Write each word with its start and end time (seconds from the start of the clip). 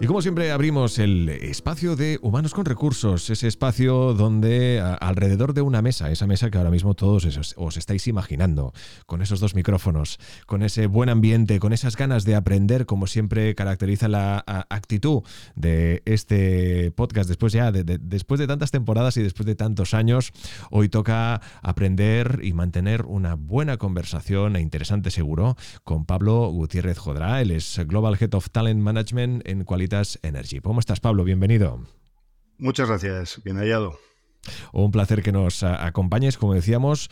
Y 0.00 0.06
como 0.06 0.22
siempre 0.22 0.52
abrimos 0.52 1.00
el 1.00 1.28
espacio 1.28 1.96
de 1.96 2.20
Humanos 2.22 2.54
con 2.54 2.64
Recursos, 2.64 3.30
ese 3.30 3.48
espacio 3.48 4.14
donde 4.14 4.80
alrededor 5.00 5.54
de 5.54 5.60
una 5.60 5.82
mesa, 5.82 6.12
esa 6.12 6.28
mesa 6.28 6.52
que 6.52 6.58
ahora 6.58 6.70
mismo 6.70 6.94
todos 6.94 7.24
os, 7.56 7.76
estáis 7.76 8.06
imaginando, 8.06 8.72
con 9.06 9.22
esos 9.22 9.40
dos 9.40 9.56
micrófonos, 9.56 10.20
con 10.46 10.62
ese 10.62 10.86
buen 10.86 11.08
ambiente, 11.08 11.58
con 11.58 11.72
esas 11.72 11.96
ganas 11.96 12.24
de 12.24 12.36
aprender, 12.36 12.86
como 12.86 13.08
siempre 13.08 13.56
caracteriza 13.56 14.06
la 14.06 14.44
actitud 14.70 15.24
de 15.56 16.02
este 16.04 16.92
podcast 16.92 17.28
después 17.28 17.52
ya 17.52 17.72
de, 17.72 17.82
después 17.82 18.38
de 18.38 18.46
tantas 18.46 18.70
temporadas 18.70 19.16
y 19.16 19.22
después 19.24 19.46
de 19.46 19.56
tantos 19.56 19.94
años, 19.94 20.30
hoy 20.70 20.88
toca 20.88 21.40
aprender 21.60 22.38
y 22.44 22.52
mantener 22.52 23.04
una 23.04 23.34
buena 23.34 23.78
conversación 23.78 24.54
e 24.54 24.60
interesante 24.60 25.10
seguro 25.10 25.56
con 25.82 26.04
Pablo 26.04 26.50
Gutiérrez 26.50 26.98
Jodrá, 26.98 27.40
él 27.40 27.50
es 27.50 27.80
Global 27.84 28.16
Head 28.20 28.34
of 28.34 28.50
Talent 28.50 28.80
Management 28.80 29.42
en 29.44 29.64
Quality 29.64 29.87
Energy. 30.22 30.60
¿Cómo 30.60 30.80
estás, 30.80 31.00
Pablo? 31.00 31.24
Bienvenido. 31.24 31.80
Muchas 32.58 32.88
gracias, 32.88 33.40
bien 33.44 33.56
hallado. 33.56 33.98
Un 34.72 34.90
placer 34.90 35.22
que 35.22 35.32
nos 35.32 35.62
acompañes, 35.62 36.38
como 36.38 36.54
decíamos, 36.54 37.10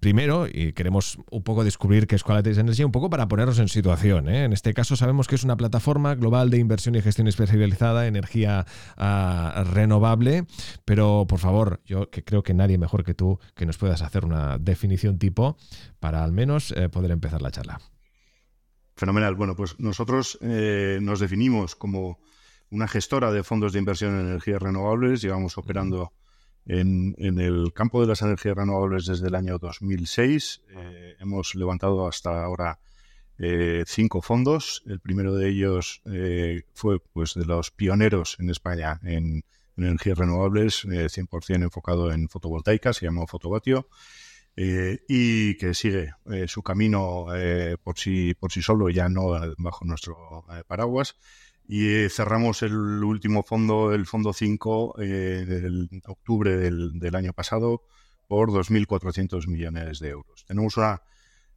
primero, 0.00 0.46
y 0.46 0.72
queremos 0.72 1.18
un 1.30 1.42
poco 1.42 1.64
descubrir 1.64 2.06
qué 2.06 2.16
es 2.16 2.22
Quality 2.22 2.60
Energy, 2.60 2.84
un 2.84 2.92
poco 2.92 3.10
para 3.10 3.28
ponernos 3.28 3.58
en 3.58 3.68
situación. 3.68 4.28
¿eh? 4.28 4.44
En 4.44 4.52
este 4.52 4.74
caso 4.74 4.96
sabemos 4.96 5.28
que 5.28 5.34
es 5.34 5.44
una 5.44 5.56
plataforma 5.56 6.14
global 6.14 6.50
de 6.50 6.58
inversión 6.58 6.94
y 6.94 7.02
gestión 7.02 7.28
especializada 7.28 8.06
en 8.06 8.16
energía 8.16 8.66
ah, 8.96 9.64
renovable, 9.72 10.44
pero 10.84 11.26
por 11.28 11.38
favor, 11.38 11.80
yo 11.84 12.10
que 12.10 12.24
creo 12.24 12.42
que 12.42 12.54
nadie 12.54 12.78
mejor 12.78 13.04
que 13.04 13.14
tú 13.14 13.38
que 13.54 13.66
nos 13.66 13.78
puedas 13.78 14.02
hacer 14.02 14.24
una 14.24 14.58
definición 14.58 15.18
tipo 15.18 15.56
para 15.98 16.22
al 16.24 16.32
menos 16.32 16.72
eh, 16.72 16.88
poder 16.88 17.10
empezar 17.10 17.42
la 17.42 17.50
charla. 17.50 17.80
Fenomenal. 19.00 19.34
Bueno, 19.34 19.56
pues 19.56 19.80
nosotros 19.80 20.38
eh, 20.42 20.98
nos 21.00 21.20
definimos 21.20 21.74
como 21.74 22.20
una 22.68 22.86
gestora 22.86 23.32
de 23.32 23.42
fondos 23.42 23.72
de 23.72 23.78
inversión 23.78 24.12
en 24.12 24.26
energías 24.26 24.60
renovables. 24.60 25.22
Llevamos 25.22 25.56
operando 25.56 26.12
en, 26.66 27.14
el 27.18 27.72
campo 27.72 28.02
de 28.02 28.08
las 28.08 28.20
energías 28.20 28.58
renovables 28.58 29.06
desde 29.06 29.28
el 29.28 29.36
año 29.36 29.56
2006. 29.56 30.64
Eh, 30.68 31.16
hemos 31.18 31.54
levantado 31.54 32.06
hasta 32.06 32.44
ahora 32.44 32.78
eh, 33.38 33.84
cinco 33.86 34.20
fondos. 34.20 34.82
El 34.84 35.00
primero 35.00 35.34
de 35.34 35.48
ellos 35.48 36.02
fue 36.74 37.00
pues 37.00 37.32
de 37.32 37.46
los 37.46 37.70
pioneros 37.70 38.36
en 38.38 38.50
España 38.50 39.00
en, 39.02 39.46
energías 39.78 40.18
renovables, 40.18 40.84
100% 40.84 41.62
enfocado 41.62 42.12
en 42.12 42.28
fotovoltaica, 42.28 42.92
se 42.92 43.06
llamó 43.06 43.26
Fotovatio. 43.26 43.88
Eh, 44.62 45.06
y 45.08 45.56
que 45.56 45.72
sigue 45.72 46.12
eh, 46.30 46.46
su 46.46 46.62
camino 46.62 47.34
eh, 47.34 47.78
por, 47.82 47.98
sí, 47.98 48.34
por 48.34 48.52
sí 48.52 48.60
solo, 48.60 48.90
ya 48.90 49.08
no 49.08 49.30
bajo 49.56 49.86
nuestro 49.86 50.44
paraguas. 50.68 51.16
Y 51.66 52.10
cerramos 52.10 52.62
el 52.62 52.74
último 52.74 53.42
fondo, 53.42 53.94
el 53.94 54.04
fondo 54.04 54.34
5, 54.34 54.96
en 55.00 56.02
octubre 56.06 56.58
del, 56.58 56.98
del, 56.98 57.14
año 57.14 57.32
pasado, 57.32 57.84
por 58.28 58.50
2.400 58.50 59.46
millones 59.48 59.98
de 59.98 60.10
euros. 60.10 60.44
Tenemos 60.44 60.76
una, 60.76 61.00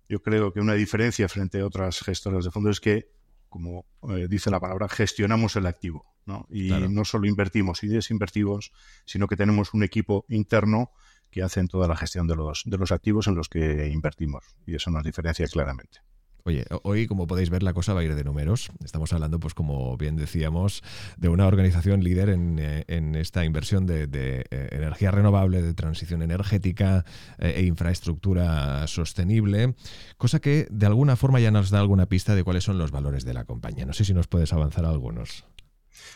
yo 0.07 0.21
creo 0.21 0.53
que 0.53 0.61
una 0.61 0.75
diferencia 0.75 1.27
frente 1.27 1.59
a 1.59 1.65
otras 1.65 1.99
gestoras 1.99 2.45
de 2.45 2.51
fondos 2.51 2.77
es 2.77 2.79
que, 2.79 3.09
como 3.49 3.85
dice 4.29 4.49
la 4.49 4.61
palabra, 4.61 4.87
gestionamos 4.87 5.57
el 5.57 5.65
activo. 5.65 6.05
¿no? 6.25 6.47
Y 6.49 6.69
no 6.69 7.03
solo 7.03 7.27
invertimos 7.27 7.83
y 7.83 7.87
desinvertimos, 7.87 8.71
sino 9.03 9.27
que 9.27 9.35
tenemos 9.35 9.73
un 9.73 9.83
equipo 9.83 10.23
interno 10.29 10.91
que 11.33 11.43
hacen 11.43 11.67
toda 11.67 11.87
la 11.87 11.97
gestión 11.97 12.27
de 12.27 12.35
los, 12.35 12.63
de 12.65 12.77
los 12.77 12.91
activos 12.91 13.27
en 13.27 13.35
los 13.35 13.49
que 13.49 13.87
invertimos. 13.87 14.43
Y 14.65 14.75
eso 14.75 14.91
nos 14.91 15.03
diferencia 15.03 15.47
claramente. 15.47 15.99
Oye, 16.45 16.65
hoy, 16.83 17.07
como 17.07 17.25
podéis 17.25 17.49
ver, 17.49 17.63
la 17.63 17.71
cosa 17.71 17.93
va 17.93 18.01
a 18.01 18.03
ir 18.03 18.15
de 18.15 18.23
números. 18.25 18.69
Estamos 18.83 19.13
hablando, 19.13 19.39
pues 19.39 19.53
como 19.53 19.95
bien 19.95 20.17
decíamos, 20.17 20.83
de 21.15 21.29
una 21.29 21.47
organización 21.47 22.03
líder 22.03 22.27
en, 22.29 22.59
eh, 22.59 22.83
esta 23.15 23.45
inversión 23.45 23.85
de, 23.85 24.09
eh, 24.11 24.67
energía 24.71 25.09
renovable, 25.09 25.61
de 25.61 25.73
transición 25.73 26.21
energética 26.21 27.05
eh, 27.39 27.53
e 27.55 27.63
infraestructura 27.63 28.85
sostenible, 28.87 29.75
cosa 30.17 30.41
que 30.41 30.67
de 30.69 30.85
alguna 30.85 31.15
forma 31.15 31.39
ya 31.39 31.49
nos 31.49 31.69
da 31.69 31.79
alguna 31.79 32.07
pista 32.07 32.35
de 32.35 32.43
cuáles 32.43 32.65
son 32.65 32.77
los 32.77 32.91
valores 32.91 33.23
de 33.23 33.33
la 33.33 33.45
compañía. 33.45 33.85
No 33.85 33.93
sé 33.93 34.03
si 34.03 34.13
nos 34.13 34.27
puedes 34.27 34.51
avanzar 34.51 34.83
algunos. 34.83 35.45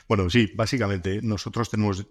Bueno, 0.10 0.30
sí, 0.30 0.52
básicamente 0.56 1.22
nosotros 1.22 1.70
tenemos 1.70 2.06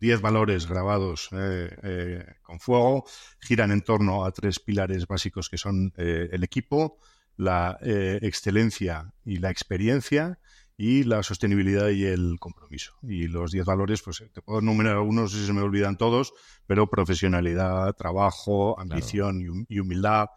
10 0.00 0.20
valores 0.20 0.66
grabados 0.66 1.28
eh, 1.32 1.76
eh, 1.82 2.24
con 2.42 2.60
fuego, 2.60 3.04
giran 3.40 3.70
en 3.70 3.82
torno 3.82 4.24
a 4.24 4.32
tres 4.32 4.60
pilares 4.60 5.06
básicos 5.06 5.48
que 5.48 5.58
son 5.58 5.92
eh, 5.96 6.28
el 6.32 6.44
equipo, 6.44 6.98
la 7.36 7.78
excelencia 7.82 9.12
y 9.24 9.36
la 9.36 9.50
experiencia 9.50 10.38
y 10.78 11.04
la 11.04 11.22
sostenibilidad 11.22 11.88
y 11.90 12.04
el 12.04 12.36
compromiso. 12.38 12.94
Y 13.02 13.28
los 13.28 13.50
10 13.50 13.66
valores, 13.66 14.00
pues 14.00 14.24
te 14.32 14.40
puedo 14.40 14.60
enumerar 14.60 14.96
algunos 14.96 15.32
si 15.32 15.44
se 15.44 15.52
me 15.52 15.60
olvidan 15.60 15.98
todos, 15.98 16.32
pero 16.66 16.88
profesionalidad, 16.88 17.92
trabajo, 17.94 18.80
ambición 18.80 19.66
y 19.68 19.78
humildad, 19.78 20.28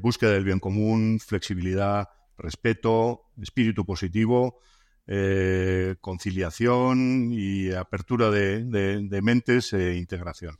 búsqueda 0.00 0.30
del 0.30 0.44
bien 0.44 0.60
común, 0.60 1.18
flexibilidad, 1.18 2.08
respeto, 2.36 3.32
espíritu 3.42 3.84
positivo, 3.84 4.60
eh, 5.08 5.96
conciliación 6.00 7.30
y 7.32 7.72
apertura 7.72 8.30
de, 8.30 9.20
mentes 9.22 9.72
e 9.72 9.96
integración. 9.96 10.58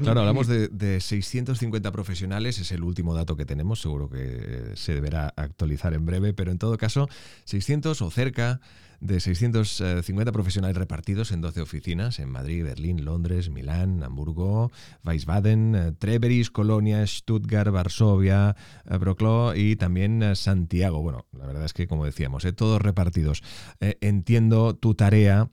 Claro, 0.00 0.20
hablamos 0.20 0.46
de, 0.46 0.68
de, 0.68 1.00
650 1.00 1.92
profesionales, 1.92 2.58
es 2.58 2.72
el 2.72 2.82
último 2.82 3.14
dato 3.14 3.36
que 3.36 3.44
tenemos, 3.44 3.80
seguro 3.80 4.08
que 4.08 4.72
se 4.74 4.94
deberá 4.94 5.32
actualizar 5.36 5.94
en 5.94 6.06
breve, 6.06 6.32
pero 6.34 6.50
en 6.50 6.58
todo 6.58 6.76
caso, 6.78 7.08
600 7.44 8.00
o 8.02 8.10
cerca 8.10 8.60
de 9.00 9.20
650 9.20 10.32
profesionales 10.32 10.76
repartidos 10.76 11.30
en 11.30 11.40
12 11.40 11.60
oficinas 11.60 12.18
en 12.18 12.30
Madrid, 12.30 12.64
Berlín, 12.64 13.04
Londres, 13.04 13.48
Milán, 13.50 14.02
Hamburgo, 14.02 14.72
Wiesbaden, 15.04 15.74
eh, 15.74 15.92
Treveris, 15.92 16.50
Colonia, 16.50 17.06
Stuttgart, 17.06 17.70
Varsovia, 17.70 18.56
eh, 18.88 18.96
Broclo 18.98 19.54
y 19.54 19.76
también 19.76 20.22
eh, 20.22 20.34
Santiago. 20.34 21.00
Bueno, 21.00 21.26
la 21.32 21.46
verdad 21.46 21.64
es 21.64 21.72
que, 21.72 21.86
como 21.86 22.04
decíamos, 22.04 22.46
todos 22.56 22.80
repartidos. 22.80 23.42
entiendo 23.80 24.74
tu 24.74 24.94
tarea 24.94 25.50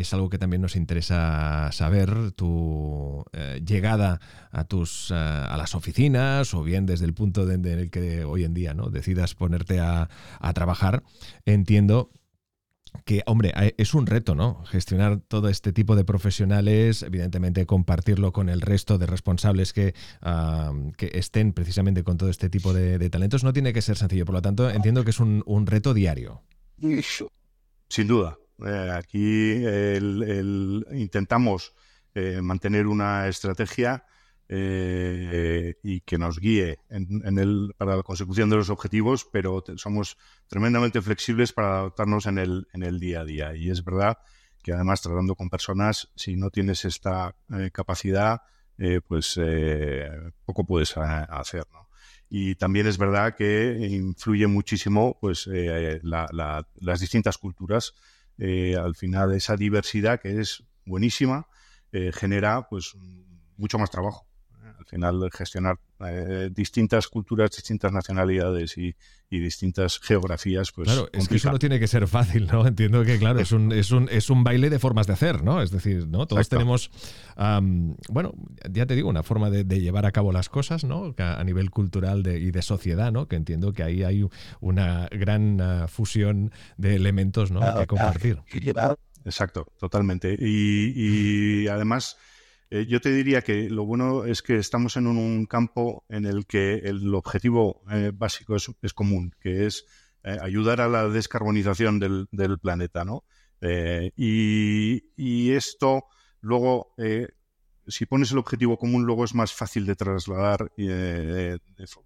es 0.00 0.12
algo 0.14 0.28
que 0.28 0.38
también 0.38 0.62
nos 0.62 0.76
interesa 0.76 1.70
saber, 1.72 2.32
tu 2.32 3.24
llegada 3.64 4.20
a 4.50 4.64
tus 4.64 5.10
a 5.10 5.56
las 5.56 5.74
oficinas 5.74 6.54
o 6.54 6.62
bien 6.62 6.86
desde 6.86 7.04
el 7.04 7.14
punto 7.14 7.48
en 7.50 7.64
el 7.64 7.90
que 7.90 8.24
hoy 8.24 8.44
en 8.44 8.54
día 8.54 8.74
no 8.74 8.90
decidas 8.90 9.34
ponerte 9.34 9.80
a, 9.80 10.08
a 10.40 10.52
trabajar. 10.52 11.02
Entiendo 11.44 12.10
que, 13.04 13.22
hombre, 13.26 13.52
es 13.76 13.94
un 13.94 14.06
reto, 14.06 14.34
¿no? 14.34 14.64
Gestionar 14.66 15.20
todo 15.20 15.48
este 15.48 15.72
tipo 15.72 15.96
de 15.96 16.04
profesionales, 16.04 17.02
evidentemente 17.02 17.66
compartirlo 17.66 18.32
con 18.32 18.48
el 18.48 18.60
resto 18.60 18.98
de 18.98 19.06
responsables 19.06 19.72
que, 19.72 19.94
que 20.96 21.10
estén 21.14 21.52
precisamente 21.52 22.02
con 22.04 22.18
todo 22.18 22.30
este 22.30 22.50
tipo 22.50 22.72
de, 22.72 23.10
talentos, 23.10 23.44
no 23.44 23.52
tiene 23.52 23.72
que 23.72 23.82
ser 23.82 23.96
sencillo. 23.96 24.24
Por 24.24 24.34
lo 24.34 24.42
tanto, 24.42 24.70
entiendo 24.70 25.04
que 25.04 25.10
es 25.10 25.20
un, 25.20 25.66
reto 25.66 25.94
diario. 25.94 26.42
Sin 27.88 28.06
duda. 28.06 28.38
Eh, 28.66 28.90
aquí 28.92 29.64
intentamos 30.92 31.74
eh, 32.14 32.40
mantener 32.42 32.86
una 32.86 33.28
estrategia 33.28 34.04
eh, 34.48 35.74
y 35.82 36.00
que 36.00 36.18
nos 36.18 36.40
guíe 36.40 36.80
en, 36.88 37.38
el, 37.38 37.74
para 37.76 37.96
la 37.96 38.02
consecución 38.02 38.50
de 38.50 38.56
los 38.56 38.70
objetivos, 38.70 39.28
pero 39.30 39.62
somos 39.76 40.16
tremendamente 40.48 41.02
flexibles 41.02 41.52
para 41.52 41.80
adaptarnos 41.80 42.26
en 42.26 42.38
el, 42.38 42.66
en 42.72 42.82
el 42.82 42.98
día 42.98 43.20
a 43.20 43.24
día. 43.24 43.54
Y 43.54 43.70
es 43.70 43.84
verdad 43.84 44.18
que 44.62 44.72
además 44.72 45.02
tratando 45.02 45.36
con 45.36 45.50
personas, 45.50 46.10
si 46.16 46.36
no 46.36 46.50
tienes 46.50 46.84
esta 46.84 47.36
capacidad, 47.72 48.42
pues 49.06 49.38
poco 50.44 50.66
puedes 50.66 50.96
hacer. 50.96 51.64
Y 52.28 52.56
también 52.56 52.86
es 52.86 52.98
verdad 52.98 53.36
que 53.36 53.88
influye 53.88 54.46
muchísimo 54.46 55.16
pues, 55.20 55.48
las 56.02 57.00
distintas 57.00 57.38
culturas. 57.38 57.94
Al 58.38 58.94
final 58.94 59.34
esa 59.34 59.56
diversidad 59.56 60.20
que 60.20 60.40
es 60.40 60.64
buenísima 60.84 61.48
genera 62.12 62.68
pues 62.68 62.94
mucho 63.56 63.78
más 63.78 63.90
trabajo 63.90 64.26
al 64.78 64.86
final 64.86 65.30
gestionar 65.32 65.78
eh, 66.00 66.50
distintas 66.52 67.08
culturas, 67.08 67.50
distintas 67.50 67.92
nacionalidades 67.92 68.78
y, 68.78 68.94
distintas 69.30 69.98
geografías, 69.98 70.72
pues. 70.72 70.88
Claro, 70.88 71.08
es 71.12 71.28
que 71.28 71.36
eso 71.36 71.50
no 71.50 71.58
tiene 71.58 71.78
que 71.78 71.86
ser 71.86 72.06
fácil, 72.08 72.46
¿no? 72.50 72.66
Entiendo 72.66 73.04
que, 73.04 73.18
claro, 73.18 73.40
es 73.40 73.52
un, 73.52 73.72
es 73.72 73.90
un, 73.90 74.08
es 74.10 74.30
un 74.30 74.42
baile 74.42 74.70
de 74.70 74.78
formas 74.78 75.06
de 75.06 75.12
hacer, 75.12 75.42
¿no? 75.42 75.60
Es 75.60 75.70
decir, 75.70 76.06
¿no? 76.06 76.26
Todos 76.26 76.48
tenemos, 76.48 76.90
bueno, 78.08 78.32
ya 78.70 78.86
te 78.86 78.94
digo, 78.94 79.08
una 79.08 79.22
forma 79.22 79.50
de, 79.50 79.64
llevar 79.64 80.06
a 80.06 80.12
cabo 80.12 80.32
las 80.32 80.48
cosas, 80.48 80.84
¿no? 80.84 81.14
A, 81.18 81.44
nivel 81.44 81.70
cultural 81.70 82.26
y 82.26 82.50
de 82.50 82.62
sociedad, 82.62 83.12
¿no? 83.12 83.28
Que 83.28 83.36
entiendo 83.36 83.72
que 83.72 83.82
ahí 83.82 84.02
hay 84.02 84.26
una 84.60 85.08
gran 85.10 85.60
ah, 85.60 85.88
fusión 85.88 86.52
de 86.76 86.94
elementos, 86.94 87.50
¿no? 87.50 87.60
Que 87.78 87.86
compartir. 87.86 88.40
Exacto, 89.24 89.66
totalmente. 89.78 90.36
y 90.38 91.68
además 91.68 92.16
eh, 92.70 92.86
yo 92.86 93.00
te 93.00 93.10
diría 93.10 93.40
que 93.42 93.70
lo 93.70 93.86
bueno 93.86 94.24
es 94.24 94.42
que 94.42 94.56
estamos 94.56 94.96
en 94.96 95.06
un, 95.06 95.46
campo 95.46 96.04
en 96.08 96.26
el 96.26 96.46
que 96.46 96.74
el 96.74 97.14
objetivo 97.14 97.82
eh, 97.90 98.12
básico 98.14 98.56
es, 98.56 98.92
común, 98.94 99.34
que 99.40 99.66
es 99.66 99.86
eh, 100.22 100.36
ayudar 100.42 100.82
a 100.82 100.88
la 100.88 101.08
descarbonización 101.08 101.98
del, 101.98 102.58
planeta, 102.60 103.04
¿no? 103.04 103.24
Y, 104.16 105.50
esto 105.52 106.04
luego, 106.40 106.94
si 107.86 108.06
pones 108.06 108.30
el 108.30 108.38
objetivo 108.38 108.78
común, 108.78 109.04
luego 109.04 109.24
es 109.24 109.34
más 109.34 109.52
fácil 109.52 109.86
de 109.86 109.96
trasladar 109.96 110.70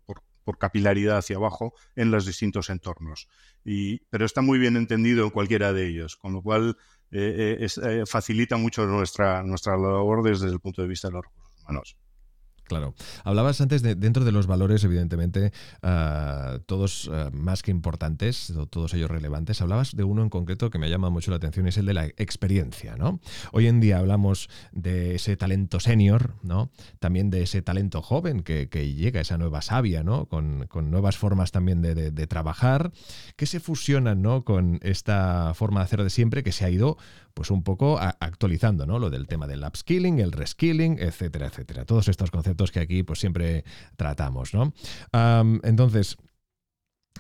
por, 0.07 0.23
por, 0.45 0.59
capilaridad 0.59 1.19
hacia 1.19 1.37
abajo 1.37 1.75
en 1.97 2.11
los 2.11 2.25
distintos 2.25 2.71
entornos. 2.71 3.29
Pero 3.65 4.25
está 4.25 4.41
muy 4.41 4.59
bien 4.59 4.77
entendido 4.77 5.25
en 5.25 5.31
cualquiera 5.31 5.73
de 5.73 5.89
ellos, 5.89 6.17
con 6.17 6.33
lo 6.33 6.41
cual 6.41 6.77
eh, 7.13 7.59
eh, 7.61 7.67
eh, 7.67 8.05
facilita 8.07 8.57
mucho 8.57 8.87
nuestra, 8.87 9.43
nuestra 9.43 9.77
labor 9.77 10.23
desde 10.23 10.49
el 10.49 10.61
punto 10.61 10.81
de 10.81 10.89
vista 10.89 11.09
de 11.09 11.13
los 11.15 11.25
recursos 11.25 11.63
humanos. 11.63 11.97
Claro. 12.73 12.95
Hablabas 13.25 13.61
antes 13.61 13.83
de, 13.83 13.95
dentro 13.97 14.25
de 14.25 14.33
los 14.33 14.47
valores, 14.47 14.83
evidentemente, 14.83 15.53
ah, 15.83 16.59
todos 16.65 17.11
ah, 17.13 17.29
más 17.31 17.63
que 17.63 17.71
importantes, 17.71 18.51
todos 18.71 18.95
ellos 18.95 19.11
relevantes. 19.11 19.61
Hablabas 19.61 19.95
de 19.95 20.05
uno 20.05 20.23
en 20.23 20.31
concreto 20.31 20.71
que 20.71 20.79
me 20.79 20.89
llama 20.89 21.11
mucho 21.11 21.31
la 21.31 21.37
atención, 21.37 21.67
es 21.67 21.77
el 21.77 21.85
de 21.85 21.93
la 21.93 22.07
experiencia, 22.07 22.97
¿no? 22.97 23.21
Hoy 23.53 23.67
en 23.67 23.81
día 23.81 23.99
hablamos 23.99 24.49
de 24.73 25.17
ese 25.17 25.37
talento 25.37 25.81
senior, 25.81 26.35
¿no? 26.43 26.71
También 26.99 27.29
de 27.29 27.43
ese 27.43 27.61
talento 27.61 28.01
joven 28.01 28.43
que, 28.43 28.67
llega, 28.97 29.21
esa 29.21 29.37
nueva 29.37 29.61
savia, 29.61 30.03
¿no? 30.03 30.25
Con, 30.25 30.67
nuevas 30.91 31.19
formas 31.19 31.53
también 31.53 31.83
de, 31.83 32.27
trabajar, 32.27 32.91
que 33.37 33.45
se 33.45 33.61
fusionan, 33.61 34.23
¿no? 34.23 34.45
Con 34.45 34.79
esta 34.83 35.53
forma 35.55 35.81
de 35.81 35.85
hacer 35.85 36.03
de 36.05 36.11
siempre 36.11 36.43
que 36.43 36.53
se 36.53 36.65
ha 36.65 36.71
ido, 36.71 36.97
pues 37.35 37.51
un 37.51 37.63
poco 37.63 37.99
actualizando, 37.99 38.87
¿no? 38.87 38.99
Lo 38.99 39.11
del 39.11 39.27
tema 39.27 39.47
del 39.47 39.65
upskilling, 39.65 40.19
el 40.19 40.33
reskilling, 40.33 40.99
etcétera, 40.99 41.47
etcétera. 41.47 41.85
Todos 41.85 42.09
estos 42.09 42.31
conceptos 42.31 42.71
que 42.71 42.81
aquí 42.81 43.03
pues 43.03 43.21
siempre 43.21 43.65
tratamos, 43.97 44.55
¿no? 44.55 44.73
entonces, 45.63 46.17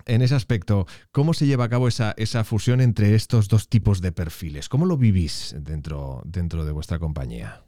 en 0.06 0.23
ese 0.23 0.35
aspecto, 0.35 0.87
¿cómo 1.11 1.35
se 1.35 1.47
lleva 1.47 1.64
a 1.64 1.69
cabo 1.69 1.88
esa, 1.88 2.14
esa, 2.17 2.44
fusión 2.44 2.81
entre 2.81 3.14
estos 3.14 3.49
dos 3.49 3.69
tipos 3.69 4.00
de 4.00 4.12
perfiles? 4.12 4.69
¿Cómo 4.69 4.87
lo 4.87 4.97
vivís 4.97 5.55
dentro, 5.59 6.23
dentro 6.25 6.64
de 6.64 6.73
vuestra 6.73 6.99
compañía? 6.99 7.64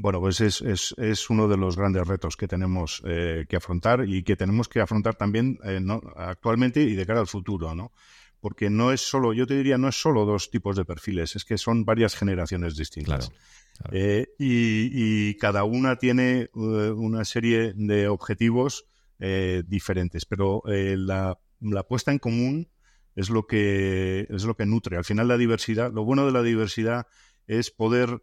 Bueno, 0.00 0.20
pues 0.20 0.40
es, 0.40 0.62
es, 0.62 1.30
uno 1.30 1.48
de 1.48 1.56
los 1.56 1.76
grandes 1.76 2.06
retos 2.06 2.36
que 2.36 2.46
tenemos 2.46 3.02
eh, 3.04 3.46
que 3.48 3.56
afrontar 3.56 4.08
y 4.08 4.22
que 4.22 4.36
tenemos 4.36 4.68
que 4.68 4.80
afrontar 4.80 5.16
también 5.16 5.58
eh, 5.64 5.80
actualmente 6.16 6.80
y 6.82 6.94
de 6.94 7.04
cara 7.04 7.18
al 7.18 7.26
futuro, 7.26 7.74
¿no? 7.74 7.92
Porque 8.40 8.70
no 8.70 8.92
es 8.92 9.00
solo, 9.00 9.32
yo 9.32 9.46
te 9.46 9.54
diría, 9.54 9.78
no 9.78 9.88
es 9.88 10.00
solo 10.00 10.24
dos 10.24 10.50
tipos 10.50 10.76
de 10.76 10.84
perfiles, 10.84 11.34
es 11.34 11.44
que 11.44 11.58
son 11.58 11.84
varias 11.84 12.14
generaciones 12.14 12.76
distintas. 12.76 13.28
Claro. 13.28 13.42
Eh, 13.92 14.28
y, 14.38 15.34
cada 15.34 15.64
una 15.64 15.96
tiene 15.96 16.42
eh, 16.42 16.48
una 16.52 17.24
serie 17.24 17.72
de 17.74 18.08
objetivos 18.08 18.86
eh, 19.20 19.62
diferentes, 19.66 20.26
pero 20.26 20.62
la, 20.66 21.38
puesta 21.88 22.12
en 22.12 22.18
común 22.18 22.68
es 23.14 23.30
lo 23.30 23.46
que 23.46 24.26
es 24.28 24.44
lo 24.44 24.56
que 24.56 24.66
nutre. 24.66 24.96
Al 24.96 25.04
final 25.04 25.28
la 25.28 25.36
diversidad, 25.36 25.92
lo 25.92 26.04
bueno 26.04 26.26
de 26.26 26.32
la 26.32 26.42
diversidad 26.42 27.06
es 27.46 27.70
poder 27.70 28.20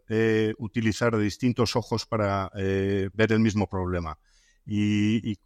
utilizar 0.57 1.17
distintos 1.17 1.75
ojos 1.75 2.05
para 2.05 2.51
ver 2.53 3.31
el 3.31 3.39
mismo 3.39 3.67
problema. 3.67 4.19
Y, 4.65 5.37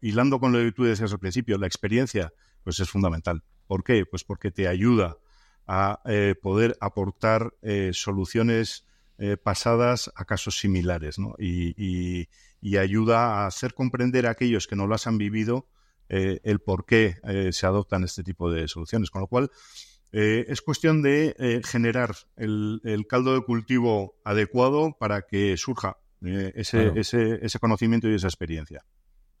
hilando 0.00 0.38
con 0.38 0.52
lo 0.52 0.58
que 0.58 0.72
tú 0.72 0.84
decías 0.84 1.12
al 1.12 1.18
principio, 1.18 1.58
la 1.58 1.66
experiencia, 1.66 2.32
pues 2.62 2.78
es 2.80 2.88
fundamental. 2.88 3.42
¿Por 3.66 3.84
qué? 3.84 4.04
Pues 4.06 4.24
porque 4.24 4.50
te 4.50 4.68
ayuda 4.68 5.18
a 5.66 6.02
poder 6.42 6.76
aportar 6.80 7.54
soluciones 7.92 8.84
eh, 9.16 9.36
pasadas 9.36 10.10
a 10.16 10.24
casos 10.24 10.58
similares 10.58 11.20
¿no? 11.20 11.36
y, 11.38 12.26
ayuda 12.76 13.44
a 13.44 13.46
hacer 13.46 13.72
comprender 13.72 14.26
a 14.26 14.30
aquellos 14.30 14.66
que 14.66 14.74
no 14.74 14.88
las 14.88 15.06
han 15.06 15.18
vivido 15.18 15.68
eh, 16.08 16.40
el 16.42 16.58
por 16.58 16.84
qué 16.84 17.18
eh, 17.22 17.52
se 17.52 17.66
adoptan 17.66 18.02
este 18.02 18.24
tipo 18.24 18.50
de 18.50 18.66
soluciones. 18.66 19.10
Con 19.10 19.20
lo 19.20 19.28
cual, 19.28 19.50
es 20.10 20.62
cuestión 20.62 21.02
de 21.02 21.60
generar 21.64 22.14
el, 22.36 23.06
caldo 23.08 23.34
de 23.34 23.44
cultivo 23.44 24.16
adecuado 24.24 24.96
para 24.98 25.22
que 25.22 25.56
surja 25.56 25.98
ese, 26.22 26.92
ese, 26.94 27.58
conocimiento 27.58 28.08
y 28.08 28.14
esa 28.14 28.28
experiencia. 28.28 28.84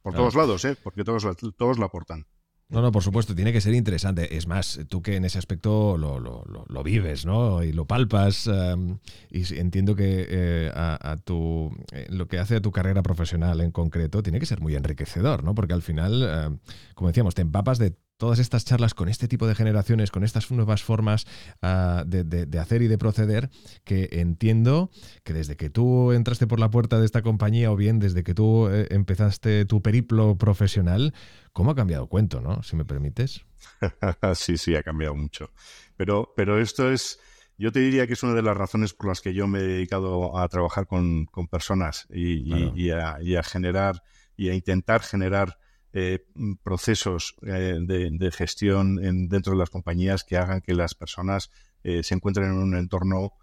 Por 0.02 0.14
todos 0.14 0.34
lados, 0.34 0.66
porque 0.82 1.04
todos, 1.04 1.24
todos 1.56 1.78
la 1.78 1.86
aportan. 1.86 2.26
No, 2.74 2.82
no, 2.82 2.90
por 2.90 3.04
supuesto, 3.04 3.36
tiene 3.36 3.52
que 3.52 3.60
ser 3.60 3.72
interesante. 3.72 4.36
Es 4.36 4.48
más, 4.48 4.80
tú 4.88 5.00
que 5.00 5.14
en 5.14 5.24
ese 5.24 5.38
aspecto 5.38 5.96
lo, 5.96 6.18
lo, 6.18 6.44
lo, 6.44 6.82
vives, 6.82 7.24
¿no? 7.24 7.62
Y 7.62 7.72
lo 7.72 7.86
palpas. 7.86 8.48
Em, 8.48 8.98
y 9.30 9.54
entiendo 9.56 9.94
que 9.94 10.26
eh, 10.28 10.72
a, 10.74 11.16
tu, 11.22 11.70
eh, 11.92 12.06
lo 12.10 12.26
que 12.26 12.40
hace 12.40 12.56
a 12.56 12.60
tu 12.60 12.72
carrera 12.72 13.04
profesional 13.04 13.60
en 13.60 13.70
concreto 13.70 14.24
tiene 14.24 14.40
que 14.40 14.46
ser 14.46 14.60
muy 14.60 14.74
enriquecedor, 14.74 15.44
¿no? 15.44 15.54
Porque 15.54 15.72
al 15.72 15.82
final, 15.82 16.58
como 16.96 17.08
decíamos, 17.08 17.36
te 17.36 17.42
empapas 17.42 17.78
de 17.78 17.94
todas 18.16 18.38
estas 18.38 18.64
charlas 18.64 18.94
con 18.94 19.08
este 19.08 19.28
tipo 19.28 19.46
de 19.46 19.54
generaciones, 19.54 20.10
con 20.10 20.24
estas 20.24 20.50
nuevas 20.50 20.82
formas 20.82 21.26
ah, 21.62 22.04
de, 22.06 22.58
hacer 22.58 22.82
y 22.82 22.88
de 22.88 22.98
proceder, 22.98 23.50
que 23.84 24.08
entiendo 24.12 24.90
que 25.24 25.32
desde 25.32 25.56
que 25.56 25.70
tú 25.70 26.12
entraste 26.12 26.46
por 26.46 26.60
la 26.60 26.70
puerta 26.70 26.98
de 26.98 27.06
esta 27.06 27.22
compañía 27.22 27.70
o 27.72 27.76
bien 27.76 27.98
desde 27.98 28.22
que 28.22 28.34
tú 28.34 28.68
eh, 28.68 28.86
empezaste 28.90 29.64
tu 29.64 29.82
periplo 29.82 30.36
profesional, 30.38 31.14
¿cómo 31.52 31.72
ha 31.72 31.74
cambiado 31.74 32.08
cuento, 32.08 32.40
no? 32.40 32.62
Si 32.62 32.76
me 32.76 32.84
permites. 32.84 33.44
sí, 34.34 34.56
sí, 34.56 34.76
ha 34.76 34.82
cambiado 34.82 35.14
mucho. 35.14 35.50
Pero, 35.96 36.32
pero 36.36 36.60
esto 36.60 36.90
es, 36.90 37.18
yo 37.58 37.72
te 37.72 37.80
diría 37.80 38.06
que 38.06 38.14
es 38.14 38.22
una 38.22 38.34
de 38.34 38.42
las 38.42 38.56
razones 38.56 38.94
por 38.94 39.08
las 39.08 39.20
que 39.20 39.34
yo 39.34 39.46
me 39.46 39.60
he 39.60 39.62
dedicado 39.62 40.38
a 40.38 40.48
trabajar 40.48 40.86
con, 40.86 41.26
personas 41.50 42.06
y, 42.10 42.90
a, 42.90 43.42
generar 43.42 44.02
y 44.36 44.48
a 44.48 44.54
intentar 44.54 45.02
generar 45.02 45.58
eh, 45.96 46.26
procesos 46.64 47.36
eh, 47.46 47.78
de, 47.80 48.30
gestión 48.32 48.98
en, 49.04 49.28
dentro 49.28 49.52
de 49.52 49.60
las 49.60 49.70
compañías 49.70 50.24
que 50.24 50.36
hagan 50.36 50.60
que 50.60 50.74
las 50.74 50.96
personas 50.96 51.52
eh, 51.84 52.02
se 52.02 52.16
encuentren 52.16 52.48
en 52.48 52.56
un 52.56 52.76
entorno 52.76 53.34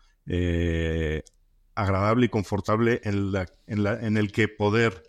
agradable 1.73 2.25
y 2.25 2.29
confortable 2.29 2.99
en, 3.05 3.31
en, 3.67 4.17
el 4.17 4.33
que 4.33 4.49
poder 4.49 5.01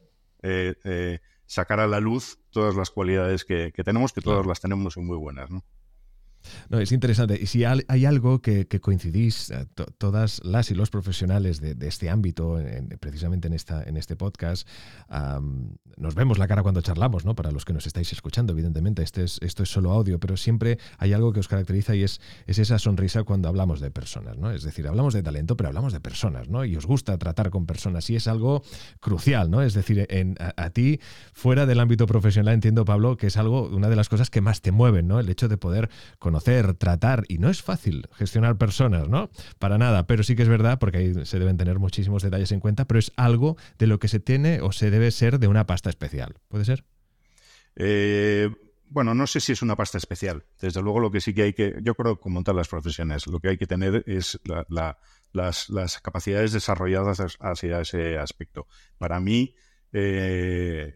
sacar 1.44 1.80
a 1.80 1.88
la 1.88 1.98
luz 1.98 2.38
todas 2.50 2.76
las 2.76 2.90
cualidades 2.90 3.44
que, 3.44 3.72
tenemos, 3.72 4.12
que 4.12 4.20
todas 4.20 4.46
las 4.46 4.60
tenemos 4.60 4.96
muy 4.96 5.16
buenas. 5.16 5.50
¿no? 5.50 5.64
No, 6.68 6.78
es 6.78 6.92
interesante. 6.92 7.38
Y 7.40 7.46
si 7.46 7.64
hay 7.64 8.04
algo 8.04 8.40
que, 8.40 8.66
coincidís 8.80 9.50
eh, 9.50 9.66
todas 9.98 10.40
las 10.44 10.70
y 10.70 10.74
los 10.74 10.90
profesionales 10.90 11.60
de, 11.60 11.76
este 11.86 12.10
ámbito, 12.10 12.58
precisamente 13.00 13.48
en, 13.48 13.54
esta, 13.54 13.82
en 13.82 13.96
este 13.96 14.16
podcast, 14.16 14.66
nos 15.96 16.14
vemos 16.14 16.38
la 16.38 16.48
cara 16.48 16.62
cuando 16.62 16.80
charlamos, 16.80 17.24
¿no? 17.24 17.34
Para 17.34 17.50
los 17.50 17.64
que 17.64 17.72
nos 17.72 17.86
estáis 17.86 18.12
escuchando, 18.12 18.52
evidentemente, 18.52 19.02
este 19.02 19.24
es, 19.24 19.38
esto 19.42 19.62
es 19.62 19.70
solo 19.70 19.92
audio, 19.92 20.18
pero 20.18 20.36
siempre 20.36 20.78
hay 20.98 21.12
algo 21.12 21.32
que 21.32 21.40
os 21.40 21.48
caracteriza 21.48 21.94
y 21.94 22.02
es, 22.02 22.20
es 22.46 22.58
esa 22.58 22.78
sonrisa 22.78 23.24
cuando 23.24 23.48
hablamos 23.48 23.80
de 23.80 23.90
personas, 23.90 24.38
¿no? 24.38 24.50
Es 24.50 24.62
decir, 24.62 24.86
hablamos 24.88 25.14
de 25.14 25.22
talento, 25.22 25.56
pero 25.56 25.68
hablamos 25.68 25.92
de 25.92 26.00
personas, 26.00 26.48
¿no? 26.48 26.64
Y 26.64 26.76
os 26.76 26.86
gusta 26.86 27.16
tratar 27.18 27.50
con 27.50 27.66
personas 27.66 28.08
y 28.10 28.16
es 28.16 28.26
algo 28.26 28.62
crucial, 29.00 29.50
¿no? 29.50 29.62
Es 29.62 29.74
decir, 29.74 30.06
en, 30.10 30.36
a, 30.38 30.70
ti, 30.70 31.00
fuera 31.32 31.66
del 31.66 31.80
ámbito 31.80 32.06
profesional, 32.06 32.54
entiendo, 32.54 32.84
Pablo, 32.84 33.16
que 33.16 33.26
es 33.26 33.36
algo, 33.36 33.68
una 33.68 33.88
de 33.88 33.96
las 33.96 34.08
cosas 34.08 34.30
que 34.30 34.40
más 34.40 34.60
te 34.60 34.72
mueven, 34.72 35.08
¿no? 35.08 35.20
El 35.20 35.28
hecho 35.28 35.48
de 35.48 35.56
poder 35.56 35.90
conocer, 36.32 36.72
tratar, 36.74 37.24
y 37.28 37.36
no 37.36 37.50
es 37.50 37.60
fácil 37.60 38.08
gestionar 38.14 38.56
personas, 38.56 39.06
¿no? 39.06 39.30
Para 39.58 39.76
nada, 39.76 40.06
pero 40.06 40.22
sí 40.22 40.34
que 40.34 40.42
es 40.42 40.48
verdad, 40.48 40.78
porque 40.78 40.96
ahí 40.96 41.26
se 41.26 41.38
deben 41.38 41.58
tener 41.58 41.78
muchísimos 41.78 42.22
detalles 42.22 42.52
en 42.52 42.60
cuenta, 42.60 42.86
pero 42.86 42.98
es 42.98 43.12
algo 43.16 43.58
de 43.78 43.86
lo 43.86 43.98
que 43.98 44.08
se 44.08 44.18
tiene 44.18 44.62
o 44.62 44.72
se 44.72 44.90
debe 44.90 45.10
ser 45.10 45.38
de 45.38 45.48
una 45.48 45.66
pasta 45.66 45.90
especial. 45.90 46.36
¿Puede 46.48 46.64
ser? 46.64 46.84
Eh, 47.76 48.48
bueno, 48.88 49.14
no 49.14 49.26
sé 49.26 49.40
si 49.40 49.52
es 49.52 49.60
una 49.60 49.76
pasta 49.76 49.98
especial. 49.98 50.42
Desde 50.58 50.80
luego 50.80 51.00
lo 51.00 51.10
que 51.10 51.20
sí 51.20 51.34
que 51.34 51.42
hay 51.42 51.52
que, 51.52 51.74
yo 51.82 51.94
creo 51.94 52.18
que 52.18 52.30
todas 52.30 52.56
las 52.56 52.68
profesiones, 52.68 53.26
lo 53.26 53.38
que 53.38 53.50
hay 53.50 53.58
que 53.58 53.66
tener 53.66 54.02
es 54.06 54.40
las, 54.68 56.00
capacidades 56.00 56.52
desarrolladas 56.52 57.36
hacia 57.40 57.82
ese 57.82 58.16
aspecto. 58.16 58.66
Para 58.96 59.20
mí, 59.20 59.54
eh, 59.92 60.94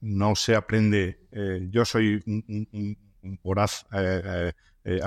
no 0.00 0.36
se 0.36 0.54
aprende, 0.54 1.26
eh, 1.32 1.66
yo 1.70 1.84
soy 1.84 2.22
un, 2.24 2.96
voraz 3.42 3.86
eh, 3.92 4.52
eh, 4.86 5.00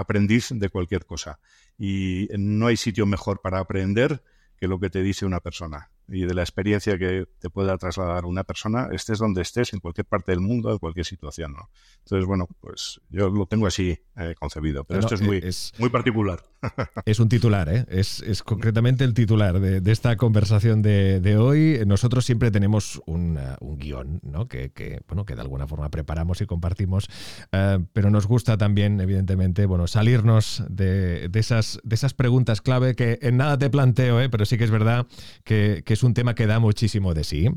de 0.59 0.69
cualquier 0.69 1.05
cosa. 1.05 1.39
Y 1.77 2.27
no 2.37 2.67
hay 2.67 2.75
sitio 2.77 3.05
mejor 3.05 3.41
para 3.41 3.59
aprender 3.59 4.21
que 4.57 4.67
lo 4.67 4.79
que 4.79 4.89
te 4.89 5.01
dice 5.01 5.25
una 5.25 5.39
persona. 5.39 5.89
Y 6.11 6.25
de 6.25 6.33
la 6.33 6.41
experiencia 6.41 6.97
que 6.97 7.25
te 7.39 7.49
pueda 7.49 7.77
trasladar 7.77 8.25
una 8.25 8.43
persona, 8.43 8.89
estés 8.91 9.19
donde 9.19 9.41
estés, 9.41 9.73
en 9.73 9.79
cualquier 9.79 10.05
parte 10.05 10.31
del 10.31 10.41
mundo, 10.41 10.71
en 10.71 10.77
cualquier 10.77 11.05
situación. 11.05 11.53
¿no? 11.53 11.69
Entonces, 11.99 12.25
bueno, 12.25 12.47
pues 12.59 12.99
yo 13.09 13.29
lo 13.29 13.45
tengo 13.45 13.67
así 13.67 13.97
eh, 14.17 14.35
concebido, 14.39 14.83
pero 14.83 14.99
esto 14.99 15.15
es 15.15 15.21
muy, 15.21 15.41
muy 15.77 15.89
particular. 15.89 16.43
Es 17.05 17.19
un 17.19 17.29
titular, 17.29 17.69
¿eh? 17.69 17.85
es, 17.87 18.21
es 18.21 18.43
concretamente 18.43 19.05
el 19.05 19.13
titular 19.13 19.59
de, 19.59 19.91
esta 19.91 20.17
conversación 20.17 20.81
de, 20.81 21.37
hoy. 21.37 21.79
Nosotros 21.85 22.25
siempre 22.25 22.51
tenemos 22.51 23.01
un, 23.05 23.39
un 23.61 23.77
guion 23.77 24.19
¿no? 24.23 24.47
que, 24.47 24.71
que, 24.71 25.01
bueno, 25.07 25.25
que 25.25 25.35
de 25.35 25.41
alguna 25.41 25.67
forma 25.67 25.89
preparamos 25.89 26.41
y 26.41 26.45
compartimos, 26.45 27.07
eh, 27.51 27.79
pero 27.93 28.09
nos 28.09 28.27
gusta 28.27 28.57
también, 28.57 28.99
evidentemente, 28.99 29.65
bueno, 29.65 29.87
salirnos 29.87 30.63
de, 30.69 31.29
de, 31.29 31.39
esas, 31.39 31.79
de 31.83 31.95
esas 31.95 32.13
preguntas 32.13 32.61
clave 32.61 32.95
que 32.95 33.19
en 33.21 33.37
nada 33.37 33.57
te 33.57 33.69
planteo, 33.69 34.21
¿eh? 34.21 34.29
pero 34.29 34.45
sí 34.45 34.57
que 34.57 34.65
es 34.65 34.71
verdad 34.71 35.07
que, 35.43 35.83
que, 35.85 35.95
es 35.99 36.03
un 36.03 36.13
tema 36.13 36.33
que 36.33 36.47
da 36.47 36.59
muchísimo 36.59 37.13
de 37.13 37.25
sí, 37.25 37.49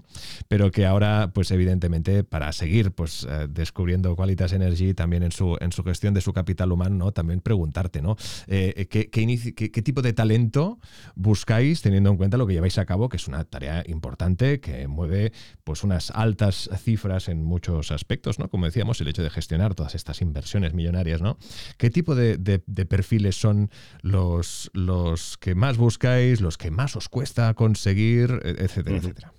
pero 0.48 0.72
que 0.72 0.84
ahora, 0.84 1.30
pues 1.32 1.52
evidentemente, 1.52 2.24
para 2.24 2.52
seguir 2.52 2.90
pues, 2.90 3.24
eh, 3.30 3.46
descubriendo 3.48 4.16
Qualitas 4.16 4.52
Energy 4.52 4.94
también 4.94 5.22
en 5.22 5.30
su, 5.30 5.56
en 5.60 5.70
su 5.70 5.84
gestión 5.84 6.12
de 6.12 6.20
su 6.20 6.32
capital 6.32 6.72
humano, 6.72 6.96
¿no? 6.96 7.12
también 7.12 7.40
preguntarte, 7.40 8.02
¿no? 8.02 8.16
¿qué, 8.46 9.10
qué, 9.10 9.82
tipo 9.82 10.02
de 10.02 10.12
talento 10.12 10.80
buscáis 11.14 11.82
teniendo 11.82 12.10
en 12.10 12.16
cuenta 12.16 12.36
lo 12.36 12.48
que 12.48 12.54
lleváis 12.54 12.78
a 12.78 12.84
cabo, 12.84 13.08
que 13.08 13.16
es 13.16 13.28
una 13.28 13.44
tarea 13.44 13.84
importante 13.86 14.58
que 14.58 14.88
mueve 14.88 15.32
pues 15.62 15.84
unas 15.84 16.10
altas 16.10 16.68
cifras 16.82 17.28
en 17.28 17.44
muchos 17.44 17.92
aspectos, 17.92 18.40
¿no? 18.40 18.48
Como 18.48 18.66
decíamos, 18.66 19.00
el 19.00 19.08
hecho 19.08 19.22
de 19.22 19.30
gestionar 19.30 19.76
todas 19.76 19.94
estas 19.94 20.20
inversiones 20.20 20.74
millonarias, 20.74 21.22
¿no? 21.22 21.38
¿Qué 21.78 21.90
tipo 21.90 22.16
de, 22.16 22.38
perfiles 22.88 23.36
son 23.36 23.70
los, 24.00 24.68
los 24.74 25.38
que 25.38 25.54
más 25.54 25.76
buscáis, 25.76 26.40
los 26.40 26.58
que 26.58 26.72
más 26.72 26.96
os 26.96 27.08
cuesta 27.08 27.54
conseguir, 27.54 28.31
etcétera, 28.42 28.96
etcétera? 28.96 29.32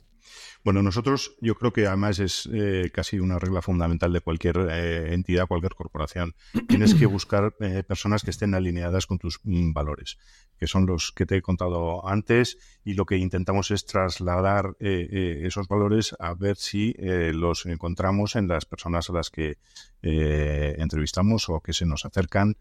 Bueno, 0.63 0.81
nosotros 0.81 1.35
yo 1.41 1.55
creo 1.55 1.73
que 1.73 1.87
además 1.87 2.19
es 2.19 2.49
eh, 2.53 2.89
casi 2.93 3.19
una 3.19 3.37
regla 3.37 3.61
fundamental 3.61 4.13
de 4.13 4.21
cualquier 4.21 4.65
eh, 4.71 5.13
entidad, 5.13 5.45
cualquier 5.45 5.75
corporación. 5.75 6.35
Tienes 6.69 6.95
que 6.95 7.05
buscar 7.05 7.53
eh, 7.59 7.83
personas 7.83 8.23
que 8.23 8.31
estén 8.31 8.55
alineadas 8.55 9.05
con 9.05 9.19
tus 9.19 9.41
mm, 9.43 9.73
valores, 9.73 10.17
que 10.57 10.67
son 10.67 10.85
los 10.85 11.11
que 11.11 11.25
te 11.25 11.35
he 11.35 11.41
contado 11.41 12.07
antes 12.07 12.57
y 12.85 12.93
lo 12.93 13.05
que 13.05 13.17
intentamos 13.17 13.71
es 13.71 13.85
trasladar 13.85 14.75
esos 14.79 15.67
valores 15.67 16.15
a 16.19 16.33
ver 16.33 16.55
si 16.55 16.95
los 16.99 17.65
encontramos 17.65 18.35
en 18.35 18.47
las 18.47 18.65
personas 18.65 19.09
a 19.09 19.13
las 19.13 19.29
que 19.29 19.57
entrevistamos 20.01 21.49
o 21.49 21.59
que 21.59 21.73
se 21.73 21.85
nos 21.85 22.05
acercan 22.05 22.55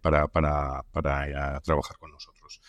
para, 0.00 0.28
para, 0.28 0.84
para 0.92 1.60
trabajar 1.60 1.96
con 1.98 2.12
nosotros. 2.12 2.60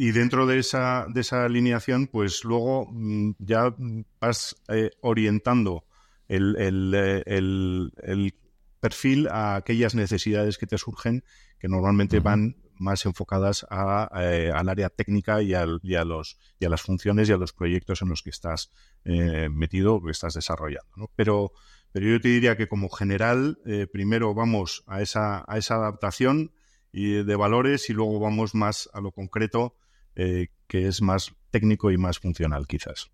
Y 0.00 0.12
dentro 0.12 0.46
de 0.46 0.60
esa, 0.60 1.06
de 1.08 1.22
esa 1.22 1.44
alineación, 1.44 2.06
pues 2.06 2.44
luego 2.44 2.86
mm, 2.88 3.32
ya 3.40 3.74
vas 4.20 4.54
eh, 4.68 4.92
orientando 5.00 5.86
el, 6.28 6.54
el, 6.56 7.92
el, 7.96 8.34
perfil 8.78 9.26
a 9.26 9.56
aquellas 9.56 9.96
necesidades 9.96 10.56
que 10.56 10.68
te 10.68 10.78
surgen, 10.78 11.24
que 11.58 11.66
normalmente 11.66 12.20
van 12.20 12.58
más 12.78 13.06
enfocadas 13.06 13.66
a, 13.70 14.08
eh, 14.22 14.52
al 14.54 14.68
área 14.68 14.88
técnica 14.88 15.42
y, 15.42 15.54
al, 15.54 15.80
y, 15.82 15.96
a 15.96 16.04
los, 16.04 16.38
y 16.60 16.66
a 16.66 16.68
las 16.68 16.82
funciones 16.82 17.28
y 17.28 17.32
a 17.32 17.36
los 17.36 17.52
proyectos 17.52 18.00
en 18.00 18.10
los 18.10 18.22
que 18.22 18.30
estás 18.30 18.70
eh, 19.04 19.48
metido 19.50 19.96
o 19.96 20.04
que 20.04 20.12
estás 20.12 20.34
desarrollando. 20.34 20.92
¿no? 20.94 21.10
Pero, 21.16 21.50
pero 21.90 22.06
yo 22.06 22.20
te 22.20 22.28
diría 22.28 22.56
que 22.56 22.68
como 22.68 22.88
general, 22.88 23.58
primero 23.92 24.32
vamos 24.32 24.84
a 24.86 25.02
esa, 25.02 25.44
a 25.48 25.58
esa 25.58 25.74
adaptación 25.74 26.52
y 26.92 27.24
de 27.24 27.34
valores 27.34 27.90
y 27.90 27.94
luego 27.94 28.20
vamos 28.20 28.54
más 28.54 28.88
a 28.92 29.00
lo 29.00 29.10
concreto 29.10 29.74
eh, 30.18 30.48
que 30.66 30.86
es 30.86 31.00
más 31.00 31.34
técnico 31.50 31.90
y 31.90 31.96
más 31.96 32.18
funcional 32.18 32.66
quizás. 32.66 33.10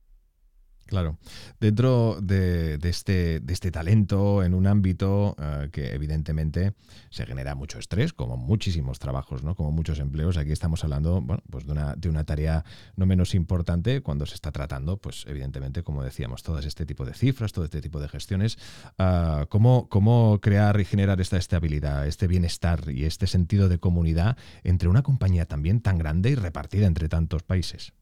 Claro. 0.86 1.16
Dentro 1.60 2.18
de, 2.20 2.78
este, 2.82 3.40
de, 3.40 3.52
este, 3.52 3.70
talento 3.70 4.42
en 4.42 4.54
un 4.54 4.66
ámbito 4.66 5.34
eh, 5.38 5.68
que 5.72 5.94
evidentemente 5.94 6.74
se 7.10 7.24
genera 7.24 7.54
mucho 7.54 7.78
estrés, 7.78 8.12
como 8.12 8.36
muchísimos 8.36 8.98
trabajos, 8.98 9.42
¿no? 9.42 9.54
como 9.54 9.72
muchos 9.72 9.98
empleos, 9.98 10.36
aquí 10.36 10.52
estamos 10.52 10.84
hablando 10.84 11.22
bueno, 11.22 11.42
pues 11.50 11.64
de, 11.66 11.72
una, 11.72 11.94
de 11.96 12.08
una 12.08 12.24
tarea 12.24 12.64
no 12.96 13.06
menos 13.06 13.34
importante 13.34 14.02
cuando 14.02 14.26
se 14.26 14.34
está 14.34 14.52
tratando, 14.52 14.98
pues 14.98 15.24
evidentemente, 15.26 15.82
como 15.82 16.02
decíamos, 16.02 16.42
todo 16.42 16.58
este 16.58 16.84
tipo 16.86 17.04
de 17.04 17.14
cifras, 17.14 17.52
todo 17.52 17.64
este 17.64 17.80
tipo 17.80 18.00
de 18.00 18.08
gestiones. 18.08 18.58
Ah, 18.98 19.46
¿cómo, 19.48 19.88
¿Cómo 19.88 20.38
crear 20.40 20.80
y 20.80 20.84
generar 20.84 21.20
esta 21.20 21.38
estabilidad, 21.38 22.06
este 22.06 22.26
bienestar 22.26 22.90
y 22.90 23.04
este 23.04 23.26
sentido 23.26 23.68
de 23.68 23.78
comunidad 23.78 24.36
entre 24.62 24.88
una 24.88 25.02
compañía 25.02 25.46
también 25.46 25.80
tan 25.80 25.98
grande 25.98 26.30
y 26.30 26.34
repartida 26.34 26.86
entre 26.86 27.08
tantos 27.08 27.42
países? 27.42 27.92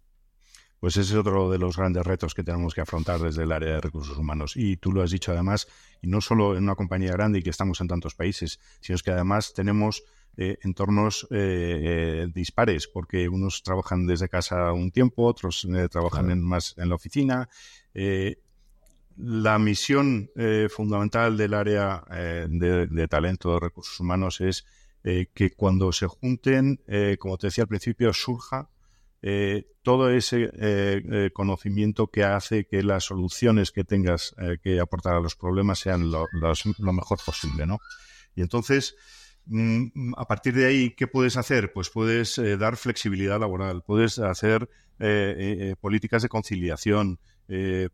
Pues 0.83 0.97
ese 0.97 1.13
es 1.13 1.17
otro 1.17 1.49
de 1.49 1.59
los 1.59 1.77
grandes 1.77 2.05
retos 2.05 2.35
que 2.35 2.43
tenemos 2.43 2.75
que 2.75 2.81
afrontar 2.81 3.21
desde 3.21 3.45
el 3.45 3.53
área 3.53 3.75
de 3.75 3.81
recursos 3.81 4.19
humanos. 4.19 4.57
Y 4.57 4.79
tú 4.79 4.91
lo 4.91 5.01
has 5.01 5.13
dicho 5.13 5.31
además, 5.31 5.69
y 6.01 6.09
no 6.09 6.21
solo 6.21 6.57
en 6.57 6.65
una 6.65 6.75
compañía 6.75 7.13
grande 7.13 7.39
y 7.39 7.43
que 7.45 7.51
estamos 7.51 7.81
en 7.81 7.87
tantos 7.87 8.17
países, 8.17 8.59
sino 8.81 8.99
que 8.99 9.13
además 9.13 9.55
tenemos 9.55 10.03
eh, 10.37 10.59
entornos 10.63 11.29
eh, 11.31 12.25
eh, 12.25 12.29
dispares, 12.35 12.89
porque 12.89 13.29
unos 13.29 13.63
trabajan 13.63 14.09
desde 14.09 14.29
casa 14.29 14.73
un 14.73 14.91
tiempo, 14.91 15.23
otros 15.25 15.69
trabajan 15.89 16.43
más 16.43 16.75
en 16.77 16.89
la 16.89 16.97
oficina. 16.97 17.49
la 19.17 19.59
misión 19.61 20.31
fundamental 20.69 21.37
del 21.37 21.55
área 21.55 22.03
de, 22.11 22.89
de, 22.89 23.07
talento 23.07 23.53
de 23.53 23.61
recursos 23.61 24.01
humanos 24.01 24.41
es 24.41 24.65
que 25.33 25.51
cuando 25.57 25.93
se 25.93 26.09
junten, 26.09 26.81
como 27.21 27.39
te 27.39 27.47
decía 27.47 27.63
al 27.63 27.69
principio, 27.69 28.13
surja 28.13 28.69
eh, 29.25 29.69
todo 29.83 30.11
ese 30.11 30.51
eh, 30.53 31.03
eh, 31.11 31.31
conocimiento 31.33 32.09
que 32.09 32.25
hace 32.25 32.67
que 32.67 32.83
las 32.83 33.05
soluciones 33.05 33.71
que 33.71 33.85
tengas 33.85 34.35
que 34.63 34.81
aportar 34.81 35.15
a 35.15 35.21
los 35.21 35.37
problemas 35.37 35.79
sean 35.79 36.11
lo, 36.11 36.27
mejor 36.93 37.19
posible, 37.25 37.67
¿no? 37.67 37.79
Y 38.35 38.43
entonces, 38.43 38.97
mm, 39.47 40.15
a 40.17 40.27
partir 40.27 40.55
de 40.55 40.67
ahí, 40.67 40.91
¿qué 40.97 41.07
puedes 41.07 41.37
hacer? 41.37 41.73
Pues 41.73 41.89
puedes 41.89 42.41
dar 42.59 42.77
flexibilidad 42.77 43.39
laboral, 43.39 43.83
puedes 43.83 44.19
hacer 44.19 44.69
políticas 45.81 46.23
de 46.23 46.29
conciliación, 46.29 47.19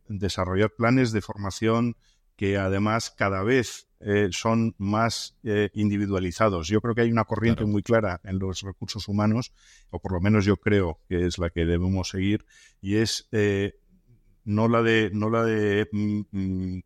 desarrollar 0.08 0.70
planes 0.70 1.12
de 1.12 1.22
formación 1.22 1.96
que 2.36 2.56
además 2.58 3.10
cada 3.10 3.42
vez 3.42 3.87
eh, 4.00 4.28
son 4.30 4.74
más 4.78 5.36
eh, 5.42 5.70
individualizados. 5.74 6.68
Yo 6.68 6.80
creo 6.80 6.94
que 6.94 7.00
hay 7.00 7.10
una 7.10 7.24
corriente 7.24 7.64
muy 7.64 7.82
clara 7.82 8.20
en 8.22 8.38
los 8.38 8.62
recursos 8.62 9.08
humanos, 9.08 9.52
o 9.90 9.98
por 9.98 10.12
lo 10.12 10.20
menos 10.20 10.44
yo 10.44 10.56
creo 10.56 11.00
que 11.08 11.26
es 11.26 11.38
la 11.38 11.50
que 11.50 11.64
debemos 11.64 12.10
seguir, 12.10 12.44
y 12.80 12.96
es 12.96 13.28
eh, 13.32 13.74
no 14.44 14.68
la 14.68 14.82
de, 14.82 15.10
no 15.12 15.30
la 15.30 15.42
de 15.42 15.88
mm, 15.90 16.20
mm, 16.30 16.82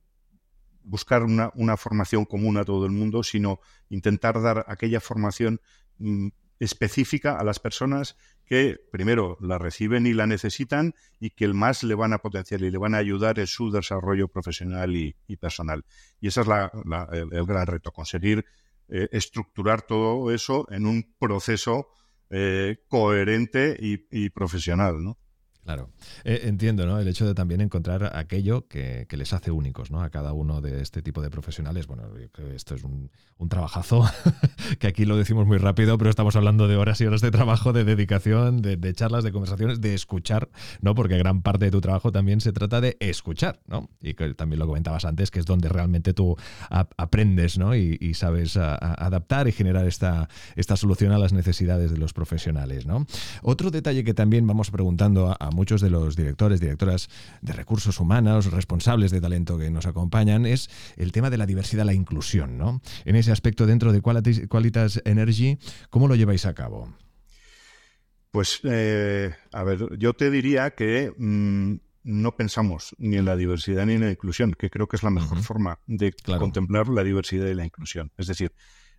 buscar 0.85 1.23
una, 1.23 1.51
una, 1.55 1.77
formación 1.77 2.25
común 2.25 2.57
a 2.57 2.65
todo 2.65 2.87
el 2.87 2.93
mundo, 2.93 3.23
sino 3.23 3.61
intentar 3.91 4.41
dar 4.41 4.65
aquella 4.67 5.01
formación 5.01 5.61
mm, 5.99 6.29
específica 6.63 7.37
a 7.37 7.45
las 7.45 7.59
personas 7.59 8.17
que 8.47 8.79
primero 8.91 9.37
la 9.41 9.59
reciben 9.59 10.07
y 10.07 10.13
la 10.13 10.27
necesitan 10.27 10.95
y 11.19 11.31
que 11.31 11.45
el 11.45 11.55
más 11.55 11.83
le 11.83 11.95
van 11.95 12.13
a 12.13 12.19
potenciar 12.19 12.63
y 12.63 12.71
le 12.71 12.79
van 12.79 12.95
a 12.95 12.99
ayudar 12.99 13.39
en 13.41 13.49
su 13.49 13.71
desarrollo 13.71 14.29
profesional 14.29 14.95
y, 14.95 15.15
personal. 15.37 15.85
Y 16.21 16.29
ese 16.29 16.43
es 16.43 16.47
el, 16.47 17.47
gran 17.47 17.67
reto, 17.67 17.91
conseguir 17.91 18.45
eh, 18.89 19.09
estructurar 19.11 19.83
todo 19.83 20.31
eso 20.31 20.67
en 20.71 20.87
un 20.87 21.15
proceso 21.19 21.89
eh, 22.31 22.77
coherente 22.89 23.77
y, 23.81 24.07
y 24.11 24.31
profesional, 24.31 25.03
¿no? 25.03 25.19
Claro, 25.65 25.91
eh, 26.25 26.41
entiendo, 26.45 26.87
¿no? 26.87 26.99
El 26.99 27.07
hecho 27.07 27.25
de 27.25 27.35
también 27.35 27.61
encontrar 27.61 28.17
aquello 28.17 28.67
que, 28.67 29.07
les 29.13 29.33
hace 29.33 29.53
únicos, 29.53 29.93
¿no? 29.93 30.03
A 30.03 30.11
cada 30.11 30.33
uno 30.33 30.61
de 30.61 30.83
este 30.83 31.03
tipo 31.03 31.23
de 31.23 31.31
profesionales. 31.31 31.87
Bueno, 31.87 32.03
esto 32.53 32.75
es 32.75 32.83
un, 32.83 33.11
trabajazo, 33.49 34.05
que 34.81 34.89
aquí 34.89 35.05
lo 35.05 35.17
decimos 35.17 35.47
muy 35.47 35.59
rápido, 35.59 35.99
pero 35.99 36.11
estamos 36.11 36.35
hablando 36.35 36.69
de 36.69 36.77
horas 36.77 37.01
y 37.01 37.07
horas 37.07 37.21
de 37.21 37.31
trabajo, 37.31 37.73
de 37.73 37.85
dedicación, 37.85 38.61
de, 38.63 38.95
charlas, 38.95 39.23
de 39.25 39.33
conversaciones, 39.33 39.81
de 39.81 39.95
escuchar, 39.95 40.49
¿no? 40.81 40.95
Porque 40.97 41.17
gran 41.17 41.43
parte 41.43 41.67
de 41.67 41.71
tu 41.71 41.81
trabajo 41.81 42.11
también 42.11 42.41
se 42.41 42.53
trata 42.53 42.81
de 42.81 42.97
escuchar, 42.99 43.61
¿no? 43.67 43.89
Y 44.01 44.15
que 44.15 44.35
también 44.35 44.59
lo 44.59 44.67
comentabas 44.67 45.05
antes, 45.05 45.31
que 45.31 45.39
es 45.39 45.47
donde 45.47 45.69
realmente 45.69 46.13
tú 46.13 46.37
aprendes, 46.71 47.59
¿no? 47.59 47.77
Y, 47.77 48.15
sabes 48.15 48.57
adaptar 48.57 49.49
y 49.49 49.53
generar 49.53 49.87
esta, 49.87 50.29
esta 50.55 50.77
solución 50.77 51.13
a 51.13 51.19
las 51.19 51.33
necesidades 51.33 51.91
de 51.91 51.99
los 51.99 52.13
profesionales, 52.13 52.85
¿no? 52.85 53.07
Otro 53.43 53.71
detalle 53.71 54.05
que 54.05 54.15
también 54.15 54.47
vamos 54.47 54.71
preguntando 54.71 55.35
a 55.39 55.52
muchos 55.55 55.81
de 55.81 55.91
los 55.91 56.17
directores, 56.17 56.61
directoras 56.61 57.09
de 57.41 57.53
recursos 57.53 58.01
humanos, 58.01 58.51
responsables 58.51 59.11
de 59.11 59.21
talento 59.21 59.59
que 59.59 59.71
nos 59.71 59.87
acompañan, 59.87 60.47
es 60.47 60.69
el 60.97 61.13
tema 61.13 61.31
de 61.31 61.39
la 61.39 61.47
diversidad, 61.47 61.85
la 61.85 61.95
inclusión. 61.95 62.59
¿no? 62.59 62.81
En 63.05 63.17
ese 63.17 63.33
aspecto, 63.33 63.67
dentro 63.67 63.93
de 63.93 64.01
Qualitas 64.01 65.03
Energy, 65.05 65.59
¿cómo 65.91 66.09
lo 66.09 66.15
lleváis 66.15 66.47
a 66.47 66.55
cabo? 66.55 66.93
Pues, 68.31 68.61
eh, 68.65 69.35
a 69.53 69.63
ver, 69.63 69.99
yo 69.99 70.15
te 70.15 70.31
diría 70.31 70.71
que 70.71 71.13
mm, 71.17 71.75
no 72.05 72.35
pensamos 72.35 72.95
ni 72.99 73.17
en 73.17 73.27
la 73.27 73.37
diversidad 73.37 73.85
ni 73.85 73.95
en 73.95 74.01
la 74.01 74.11
inclusión, 74.11 74.55
que 74.59 74.71
creo 74.71 74.89
que 74.89 74.97
es 74.97 75.03
la 75.03 75.11
mejor 75.11 75.43
forma 75.43 75.79
de 75.87 76.15
contemplar 76.39 76.89
la 76.89 77.05
diversidad 77.05 77.47
y 77.47 77.55
la 77.55 77.67
inclusión. 77.67 78.11
Es 78.17 78.27
decir, 78.27 78.53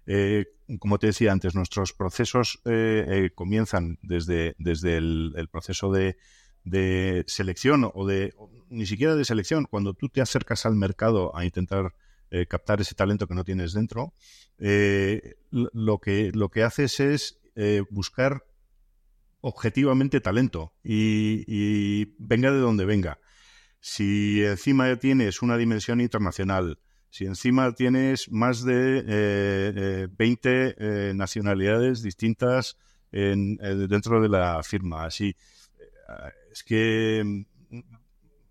eh, 0.06 0.46
como 0.80 1.00
te 1.00 1.08
decía 1.08 1.32
antes, 1.32 1.56
nuestros 1.56 1.94
procesos 1.94 2.62
eh, 2.66 3.32
comienzan 3.34 3.98
desde, 4.02 4.56
desde 4.60 4.98
el, 4.98 5.50
proceso 5.52 5.92
de, 5.92 6.18
de 6.64 7.24
selección 7.28 7.90
o 7.94 8.08
de 8.08 8.34
ni 8.70 8.86
siquiera 8.86 9.16
de 9.16 9.26
selección, 9.26 9.66
cuando 9.66 9.94
tú 9.94 10.10
te 10.10 10.22
acercas 10.22 10.66
al 10.66 10.76
mercado 10.76 11.36
a 11.36 11.46
intentar 11.46 11.94
eh, 12.32 12.48
captar 12.48 12.82
ese 12.82 12.96
talento 12.96 13.28
que 13.28 13.36
no 13.36 13.44
tienes 13.44 13.74
dentro, 13.74 14.14
eh, 14.58 15.36
lo, 15.52 16.00
que, 16.00 16.32
lo 16.34 16.50
que 16.50 16.64
haces 16.64 17.00
es 17.00 17.40
eh, 17.56 17.84
buscar 17.92 18.44
objetivamente 19.42 20.22
talento 20.22 20.74
y, 20.84 22.06
venga 22.18 22.52
de 22.52 22.58
donde 22.58 22.86
venga. 22.86 23.20
Si 23.80 24.44
encima 24.44 24.96
tienes 24.96 25.42
una 25.42 25.58
dimensión 25.58 26.02
internacional, 26.02 26.80
si 27.10 27.26
encima 27.26 27.76
tienes 27.76 28.32
más 28.32 28.64
de 28.64 30.10
20 30.18 31.14
nacionalidades 31.14 32.02
distintas 32.02 32.78
dentro 33.12 34.22
de 34.22 34.30
la 34.30 34.64
firma, 34.64 35.06
así 35.06 35.36
es 36.54 36.64
que 36.64 37.46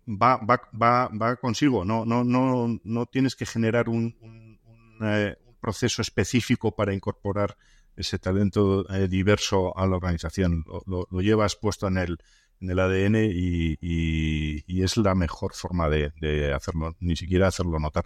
va, 0.07 0.37
va, 0.37 0.61
va, 0.79 1.07
va 1.09 1.35
consigo. 1.37 1.85
No, 1.85 2.05
no, 2.05 2.23
no, 2.23 2.79
no 2.83 3.05
tienes 3.05 3.35
que 3.35 3.45
generar 3.45 3.89
un, 3.89 4.59
eh, 5.01 5.35
proceso 5.59 6.01
específico 6.01 6.75
para 6.75 6.93
incorporar 6.93 7.57
ese 7.95 8.19
talento 8.19 8.89
eh, 8.89 9.07
diverso 9.07 9.77
a 9.77 9.87
la 9.87 9.95
organización. 9.95 10.65
Lo, 10.85 11.07
llevas 11.21 11.55
puesto 11.55 11.87
en 11.87 11.97
el, 11.97 12.17
en 12.59 12.71
el 12.71 12.79
ADN 12.79 13.15
y, 13.31 14.83
es 14.83 14.97
la 14.97 15.15
mejor 15.15 15.53
forma 15.53 15.89
de, 15.89 16.11
de, 16.19 16.53
hacerlo, 16.53 16.95
ni 16.99 17.15
siquiera 17.15 17.47
hacerlo 17.47 17.79
notar. 17.79 18.05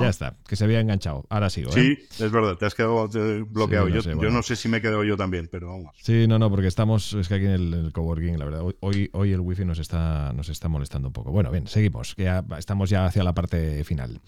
Ya 0.00 0.08
está, 0.08 0.36
que 0.46 0.56
se 0.56 0.64
había 0.64 0.80
enganchado. 0.80 1.24
Ahora 1.28 1.50
sigo. 1.50 1.70
¿eh? 1.70 1.98
Sí, 2.18 2.24
es 2.24 2.30
verdad, 2.30 2.56
te 2.56 2.66
has 2.66 2.74
quedado 2.74 3.08
eh, 3.14 3.44
bloqueado. 3.48 3.88
yo, 3.88 4.30
no 4.30 4.42
sé 4.42 4.56
si 4.56 4.68
me 4.68 4.78
he 4.78 4.80
quedado 4.80 5.04
yo 5.04 5.16
también, 5.16 5.48
pero 5.50 5.68
vamos. 5.68 5.94
Sí, 6.00 6.26
no, 6.28 6.38
no, 6.38 6.50
porque 6.50 6.68
estamos, 6.68 7.12
es 7.14 7.28
que 7.28 7.34
aquí 7.34 7.44
en 7.44 7.52
el, 7.52 7.92
coworking, 7.92 8.38
la 8.38 8.44
verdad, 8.44 8.62
hoy, 8.80 9.10
hoy 9.12 9.32
el 9.32 9.40
wifi 9.40 9.64
nos 9.64 9.78
está, 9.78 10.32
nos 10.32 10.48
está 10.48 10.68
molestando 10.68 11.08
un 11.08 11.12
poco. 11.12 11.32
Bueno, 11.32 11.50
bien, 11.50 11.66
seguimos, 11.66 12.14
que 12.14 12.24
ya 12.24 12.44
estamos 12.58 12.90
ya 12.90 13.06
hacia 13.06 13.24
la 13.24 13.34
parte 13.34 13.84
final. 13.84 14.20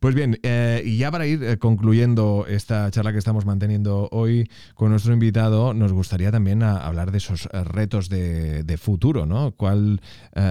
Pues 0.00 0.14
bien, 0.14 0.38
eh, 0.44 0.82
y 0.84 0.98
ya 0.98 1.10
para 1.10 1.26
ir 1.26 1.58
concluyendo 1.58 2.46
esta 2.48 2.88
charla 2.90 3.12
que 3.12 3.18
estamos 3.18 3.46
manteniendo 3.46 4.08
hoy 4.12 4.48
con 4.74 4.90
nuestro 4.90 5.12
invitado, 5.12 5.74
nos 5.74 5.92
gustaría 5.92 6.30
también 6.30 6.62
hablar 6.62 7.10
de 7.10 7.18
esos 7.18 7.46
retos 7.46 8.08
de, 8.08 8.62
de 8.62 8.76
futuro, 8.76 9.26
¿no? 9.26 9.52
¿Cuál, 9.56 10.00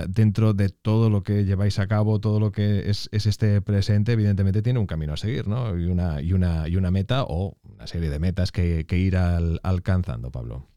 dentro 0.10 0.54
de 0.54 0.68
todo 0.68 1.10
lo 1.10 1.24
que 1.24 1.46
lleváis 1.46 1.80
a 1.80 1.88
cabo, 1.88 1.97
todo 2.22 2.40
lo 2.40 2.52
que 2.52 2.90
es, 2.90 3.10
este 3.12 3.62
presente, 3.62 4.14
evidentemente 4.14 4.62
tiene 4.62 4.80
un 4.80 4.88
camino 4.88 5.14
a 5.14 5.18
seguir, 5.18 5.48
¿no? 5.48 5.78
Y 5.78 5.86
una, 5.86 6.22
y 6.22 6.34
una, 6.34 6.92
meta 6.92 7.24
o 7.24 7.58
una 7.64 7.88
serie 7.88 8.10
de 8.10 8.20
metas 8.20 8.52
que, 8.52 8.86
ir 8.90 9.18
alcanzando, 9.18 10.32
Pablo. 10.32 10.68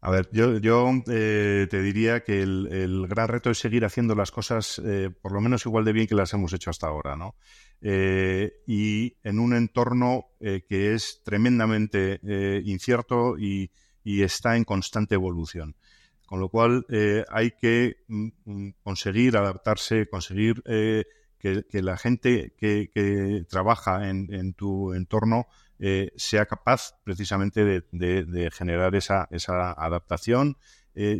A 0.00 0.10
ver, 0.10 0.28
yo, 0.32 0.92
eh, 1.08 1.66
te 1.70 1.82
diría 1.82 2.22
que 2.22 2.42
el, 2.42 3.06
gran 3.08 3.28
reto 3.28 3.50
es 3.50 3.58
seguir 3.58 3.86
haciendo 3.86 4.14
las 4.14 4.30
cosas 4.30 4.78
eh, 4.84 5.08
por 5.22 5.32
lo 5.32 5.40
menos 5.40 5.64
igual 5.64 5.86
de 5.86 5.94
bien 5.94 6.06
que 6.06 6.14
las 6.14 6.34
hemos 6.34 6.52
hecho 6.52 6.68
hasta 6.68 6.88
ahora, 6.88 7.16
¿no? 7.16 7.36
Eh, 7.80 8.52
y 8.66 9.16
en 9.22 9.38
un 9.38 9.54
entorno 9.54 10.26
que 10.40 10.94
es 10.94 11.22
tremendamente 11.24 12.20
incierto 12.64 13.38
y, 13.38 13.70
está 14.04 14.58
en 14.58 14.64
constante 14.64 15.14
evolución. 15.14 15.74
Con 16.34 16.40
lo 16.40 16.48
cual 16.48 16.84
eh, 16.88 17.24
hay 17.30 17.52
que 17.52 17.98
mm, 18.08 18.28
mm, 18.44 18.74
conseguir 18.82 19.36
adaptarse, 19.36 20.08
conseguir 20.08 20.64
eh, 20.66 21.04
que, 21.38 21.64
la 21.80 21.96
gente 21.96 22.54
que, 22.58 23.46
trabaja 23.48 24.10
en, 24.10 24.52
tu 24.54 24.94
entorno 24.94 25.46
eh, 25.78 26.10
sea 26.16 26.46
capaz 26.46 26.98
precisamente 27.04 27.64
de, 27.64 28.50
generar 28.52 28.96
esa, 28.96 29.28
adaptación 29.78 30.56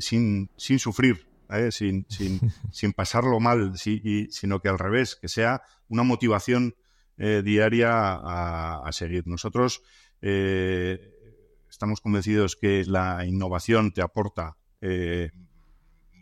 sin, 0.00 0.50
sufrir, 0.56 1.28
sin, 1.70 2.06
sin, 2.72 2.92
pasarlo 2.92 3.38
mal, 3.38 3.78
sino 3.78 4.60
que 4.60 4.68
al 4.68 4.80
revés, 4.80 5.14
que 5.14 5.28
sea 5.28 5.62
una 5.86 6.02
motivación 6.02 6.74
diaria 7.16 7.92
a, 7.92 8.80
a, 8.84 8.90
seguir. 8.90 9.28
Nosotros 9.28 9.80
estamos 10.20 12.00
convencidos 12.00 12.56
que 12.56 12.82
la 12.84 13.24
innovación 13.24 13.92
te 13.92 14.02
aporta 14.02 14.56
eh, 14.86 15.30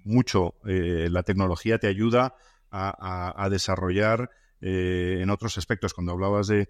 mucho. 0.05 0.55
Eh, 0.67 1.09
la 1.11 1.25
tecnología 1.25 1.79
te 1.79 1.89
ayuda 1.89 2.37
a, 2.71 3.49
desarrollar 3.51 4.31
eh, 4.61 5.19
en 5.21 5.31
otros 5.31 5.59
aspectos. 5.59 5.93
Cuando 5.95 6.13
hablabas 6.13 6.47
de, 6.47 6.69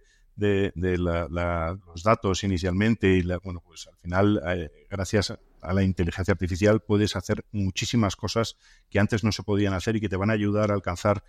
los 0.75 2.03
datos 2.03 2.45
inicialmente 2.45 3.09
y 3.15 3.23
bueno, 3.45 3.63
pues 3.65 3.87
al 3.87 3.97
final, 3.99 4.71
gracias 4.91 5.39
a 5.61 5.73
la 5.73 5.83
inteligencia 5.83 6.33
artificial 6.33 6.81
puedes 6.81 7.15
hacer 7.15 7.45
muchísimas 7.53 8.17
cosas 8.17 8.57
que 8.91 8.99
antes 8.99 9.23
no 9.23 9.31
se 9.31 9.45
podían 9.45 9.75
hacer 9.75 9.95
y 9.95 10.01
que 10.01 10.09
te 10.09 10.17
van 10.17 10.31
a 10.31 10.33
ayudar 10.33 10.71
a 10.73 10.75
alcanzar 10.75 11.23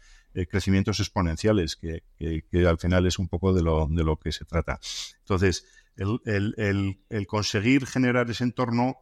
crecimientos 0.49 0.99
exponenciales, 0.99 1.76
que, 1.76 2.04
al 2.65 2.80
final 2.80 3.06
es 3.06 3.19
un 3.19 3.28
poco 3.28 3.54
de 3.54 3.62
lo, 3.62 3.88
de 3.88 4.04
lo 4.04 4.17
que 4.17 4.32
se 4.32 4.45
trata. 4.45 4.80
Entonces, 5.19 5.65
el, 5.97 7.28
conseguir 7.28 7.86
generar 7.86 8.30
ese 8.30 8.43
entorno 8.43 8.97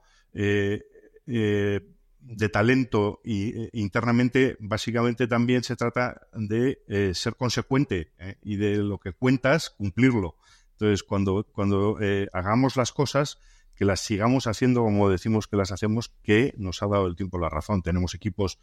de 2.21 2.49
talento 2.49 3.19
y 3.23 3.49
eh, 3.49 3.69
internamente 3.73 4.55
básicamente 4.59 5.27
también 5.27 5.63
se 5.63 5.75
trata 5.75 6.27
de 6.33 6.83
eh, 6.87 7.11
ser 7.13 7.35
consecuente 7.35 8.11
y 8.43 8.57
de 8.57 8.77
lo 8.77 8.99
que 8.99 9.13
cuentas 9.13 9.71
cumplirlo. 9.71 10.35
Entonces, 10.73 11.03
cuando, 11.03 11.45
cuando 11.51 11.97
hagamos 12.33 12.75
las 12.75 12.91
cosas, 12.91 13.39
que 13.75 13.85
las 13.85 13.99
sigamos 13.99 14.47
haciendo 14.47 14.81
como 14.83 15.09
decimos 15.09 15.47
que 15.47 15.57
las 15.57 15.71
hacemos, 15.71 16.09
que 16.23 16.55
nos 16.57 16.81
ha 16.81 16.87
dado 16.87 17.05
el 17.05 17.15
tiempo 17.15 17.37
la 17.37 17.49
razón. 17.49 17.83
Tenemos 17.83 18.15
equipos, 18.15 18.57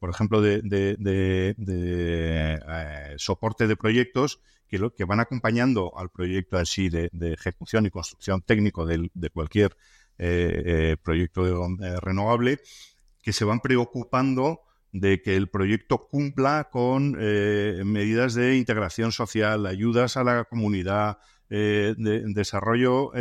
por 0.00 0.08
ejemplo, 0.08 0.40
de, 0.40 0.62
de, 0.62 1.54
soporte 3.18 3.66
de 3.66 3.76
proyectos 3.76 4.40
que, 4.68 4.78
lo, 4.78 4.94
que 4.94 5.04
van 5.04 5.20
acompañando 5.20 5.92
al 5.96 6.10
proyecto 6.10 6.58
así 6.58 6.88
de, 6.88 7.10
ejecución 7.20 7.86
y 7.86 7.90
construcción 7.90 8.42
técnico 8.42 8.86
de, 8.86 9.30
cualquier 9.30 9.76
eh, 10.20 10.62
eh, 10.66 10.96
proyecto 11.00 11.46
eh, 11.46 12.00
renovable, 12.00 12.58
que 13.22 13.32
se 13.32 13.44
van 13.44 13.60
preocupando 13.60 14.62
de 14.90 15.22
que 15.22 15.36
el 15.36 15.48
proyecto 15.48 16.08
cumpla 16.08 16.70
con 16.72 17.12
medidas 17.12 18.34
de 18.34 18.56
integración 18.56 19.12
social, 19.12 19.66
ayudas 19.66 20.16
a 20.16 20.24
la 20.24 20.44
comunidad, 20.44 21.18
de, 21.50 21.94
desarrollo 22.34 23.12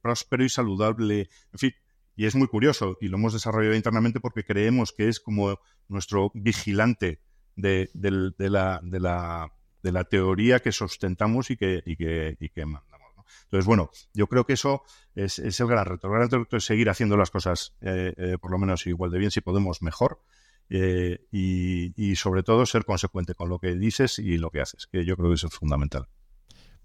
próspero 0.00 0.42
y 0.42 0.48
saludable, 0.48 1.28
en 1.52 1.58
fin. 1.58 1.72
Y 2.16 2.24
es 2.24 2.34
muy 2.34 2.48
curioso 2.48 2.96
y 3.00 3.08
lo 3.08 3.18
hemos 3.18 3.34
desarrollado 3.34 3.74
internamente 3.74 4.20
porque 4.20 4.44
creemos 4.44 4.92
que 4.92 5.08
es 5.08 5.20
como 5.20 5.60
nuestro 5.88 6.32
vigilante 6.34 7.20
de, 7.56 7.90
la, 7.92 8.80
de, 8.82 9.50
de 9.82 10.04
teoría 10.04 10.60
que 10.60 10.72
sustentamos 10.72 11.50
y 11.50 11.56
que, 11.58 11.82
y 11.84 11.96
entonces, 13.50 13.66
bueno, 13.66 13.90
yo 14.14 14.28
creo 14.28 14.46
que 14.46 14.52
eso 14.52 14.82
es, 15.14 15.38
el 15.38 15.66
gran 15.66 15.84
reto. 15.84 16.06
El 16.06 16.14
gran 16.14 16.30
reto 16.30 16.56
es 16.56 16.64
seguir 16.64 16.88
haciendo 16.88 17.16
las 17.16 17.30
cosas, 17.30 17.74
eh, 17.80 18.14
eh, 18.16 18.38
por 18.40 18.52
lo 18.52 18.58
menos 18.58 18.86
igual 18.86 19.10
de 19.10 19.18
bien, 19.18 19.30
si 19.30 19.40
podemos 19.40 19.82
mejor. 19.82 20.20
Eh, 20.72 21.26
y, 21.32 22.14
sobre 22.14 22.44
todo 22.44 22.64
ser 22.64 22.84
consecuente 22.84 23.34
con 23.34 23.48
lo 23.48 23.58
que 23.58 23.74
dices 23.74 24.20
y 24.20 24.38
lo 24.38 24.50
que 24.50 24.60
haces, 24.60 24.86
que 24.86 25.04
yo 25.04 25.16
creo 25.16 25.30
que 25.30 25.34
eso 25.34 25.48
es 25.48 25.54
fundamental. 25.54 26.06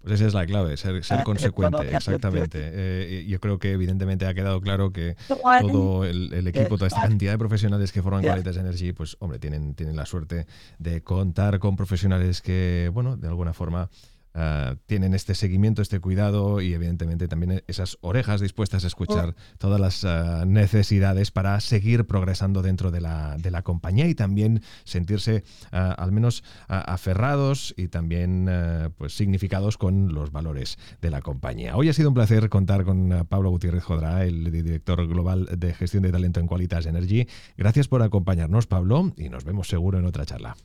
Pues 0.00 0.14
esa 0.14 0.26
es 0.26 0.34
la 0.34 0.44
clave, 0.44 0.76
ser, 0.76 1.04
ser 1.04 1.22
consecuente, 1.22 1.94
exactamente. 1.94 3.24
yo 3.26 3.40
creo 3.40 3.58
que 3.58 3.72
evidentemente 3.72 4.26
ha 4.26 4.34
quedado 4.34 4.60
claro 4.60 4.92
que 4.92 5.16
todo 5.28 6.04
el, 6.04 6.46
equipo, 6.46 6.76
toda 6.76 6.88
esta 6.88 7.02
cantidad 7.02 7.32
de 7.32 7.38
profesionales 7.38 7.92
que 7.92 8.02
forman 8.02 8.22
Qualitas 8.22 8.56
Energy, 8.56 8.92
pues 8.92 9.16
hombre, 9.20 9.38
tienen, 9.38 9.74
tienen 9.74 9.96
la 9.96 10.06
suerte 10.06 10.46
de 10.78 11.02
contar 11.02 11.60
con 11.60 11.76
profesionales 11.76 12.40
que, 12.40 12.90
bueno, 12.92 13.16
de 13.16 13.28
alguna 13.28 13.52
forma 13.52 13.88
Ah, 14.38 14.76
tienen 14.84 15.14
este 15.14 15.34
seguimiento, 15.34 15.80
este 15.80 15.98
cuidado 15.98 16.60
y 16.60 16.74
evidentemente 16.74 17.26
también 17.26 17.64
esas 17.68 17.96
orejas 18.02 18.42
dispuestas 18.42 18.84
a 18.84 18.86
escuchar 18.86 19.30
oh. 19.30 19.56
todas 19.56 19.80
las 19.80 20.04
ah, 20.04 20.44
necesidades 20.46 21.30
para 21.30 21.58
seguir 21.60 22.04
progresando 22.04 22.60
dentro 22.60 22.90
de 22.90 23.00
la, 23.00 23.38
de 23.38 23.50
la 23.50 23.62
compañía 23.62 24.06
y 24.08 24.14
también 24.14 24.60
sentirse 24.84 25.42
ah, 25.72 25.92
al 25.92 26.12
menos 26.12 26.44
aferrados 26.68 27.72
y 27.78 27.88
también 27.88 28.50
pues 28.98 29.16
significados 29.16 29.78
con 29.78 30.12
los 30.12 30.32
valores 30.32 30.78
de 31.00 31.10
la 31.10 31.22
compañía. 31.22 31.74
Hoy 31.74 31.88
ha 31.88 31.94
sido 31.94 32.10
un 32.10 32.14
placer 32.14 32.50
contar 32.50 32.84
con 32.84 33.26
Pablo 33.28 33.48
Gutiérrez 33.48 33.84
Jodra, 33.84 34.24
el 34.24 34.50
director 34.50 35.06
global 35.06 35.48
de 35.56 35.72
gestión 35.72 36.02
de 36.02 36.12
talento 36.12 36.40
en 36.40 36.46
Qualitas 36.46 36.84
Energy. 36.84 37.26
Gracias 37.56 37.88
por 37.88 38.02
acompañarnos, 38.02 38.66
Pablo, 38.66 39.14
y 39.16 39.30
nos 39.30 39.44
vemos 39.44 39.68
seguro 39.68 39.98
en 39.98 40.04
otra 40.04 40.26
charla. 40.26 40.56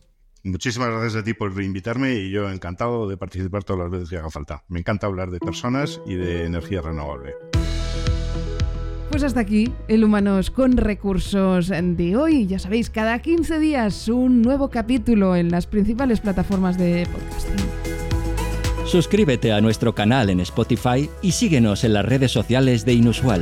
Muchísimas 0.43 0.89
gracias 0.89 1.15
a 1.15 1.23
ti 1.23 1.33
por 1.33 1.51
invitarme 1.61 2.15
y 2.15 2.31
yo 2.31 2.49
encantado 2.49 3.07
de 3.07 3.17
participar 3.17 3.63
todas 3.63 3.83
las 3.83 3.91
veces 3.91 4.09
que 4.09 4.17
haga 4.17 4.29
falta. 4.29 4.63
Me 4.67 4.79
encanta 4.79 5.07
hablar 5.07 5.29
de 5.29 5.39
personas 5.39 6.01
y 6.05 6.15
de 6.15 6.45
energía 6.45 6.81
renovable. 6.81 7.33
Pues 9.11 9.23
hasta 9.23 9.41
aquí 9.41 9.71
el 9.89 10.05
Humanos 10.05 10.51
con 10.51 10.77
Recursos 10.77 11.67
de 11.67 12.15
hoy. 12.15 12.47
Ya 12.47 12.59
sabéis, 12.59 12.89
cada 12.89 13.19
15 13.19 13.59
días 13.59 14.07
un 14.07 14.41
nuevo 14.41 14.69
capítulo 14.69 15.35
en 15.35 15.51
las 15.51 15.67
principales 15.67 16.21
plataformas 16.21 16.77
de 16.77 17.05
podcasting. 17.11 17.81
Suscríbete 18.85 19.51
a 19.51 19.61
nuestro 19.61 19.93
canal 19.93 20.29
en 20.29 20.39
Spotify 20.39 21.09
y 21.21 21.33
síguenos 21.33 21.83
en 21.83 21.93
las 21.93 22.05
redes 22.05 22.31
sociales 22.31 22.83
de 22.83 22.93
Inusual. 22.93 23.41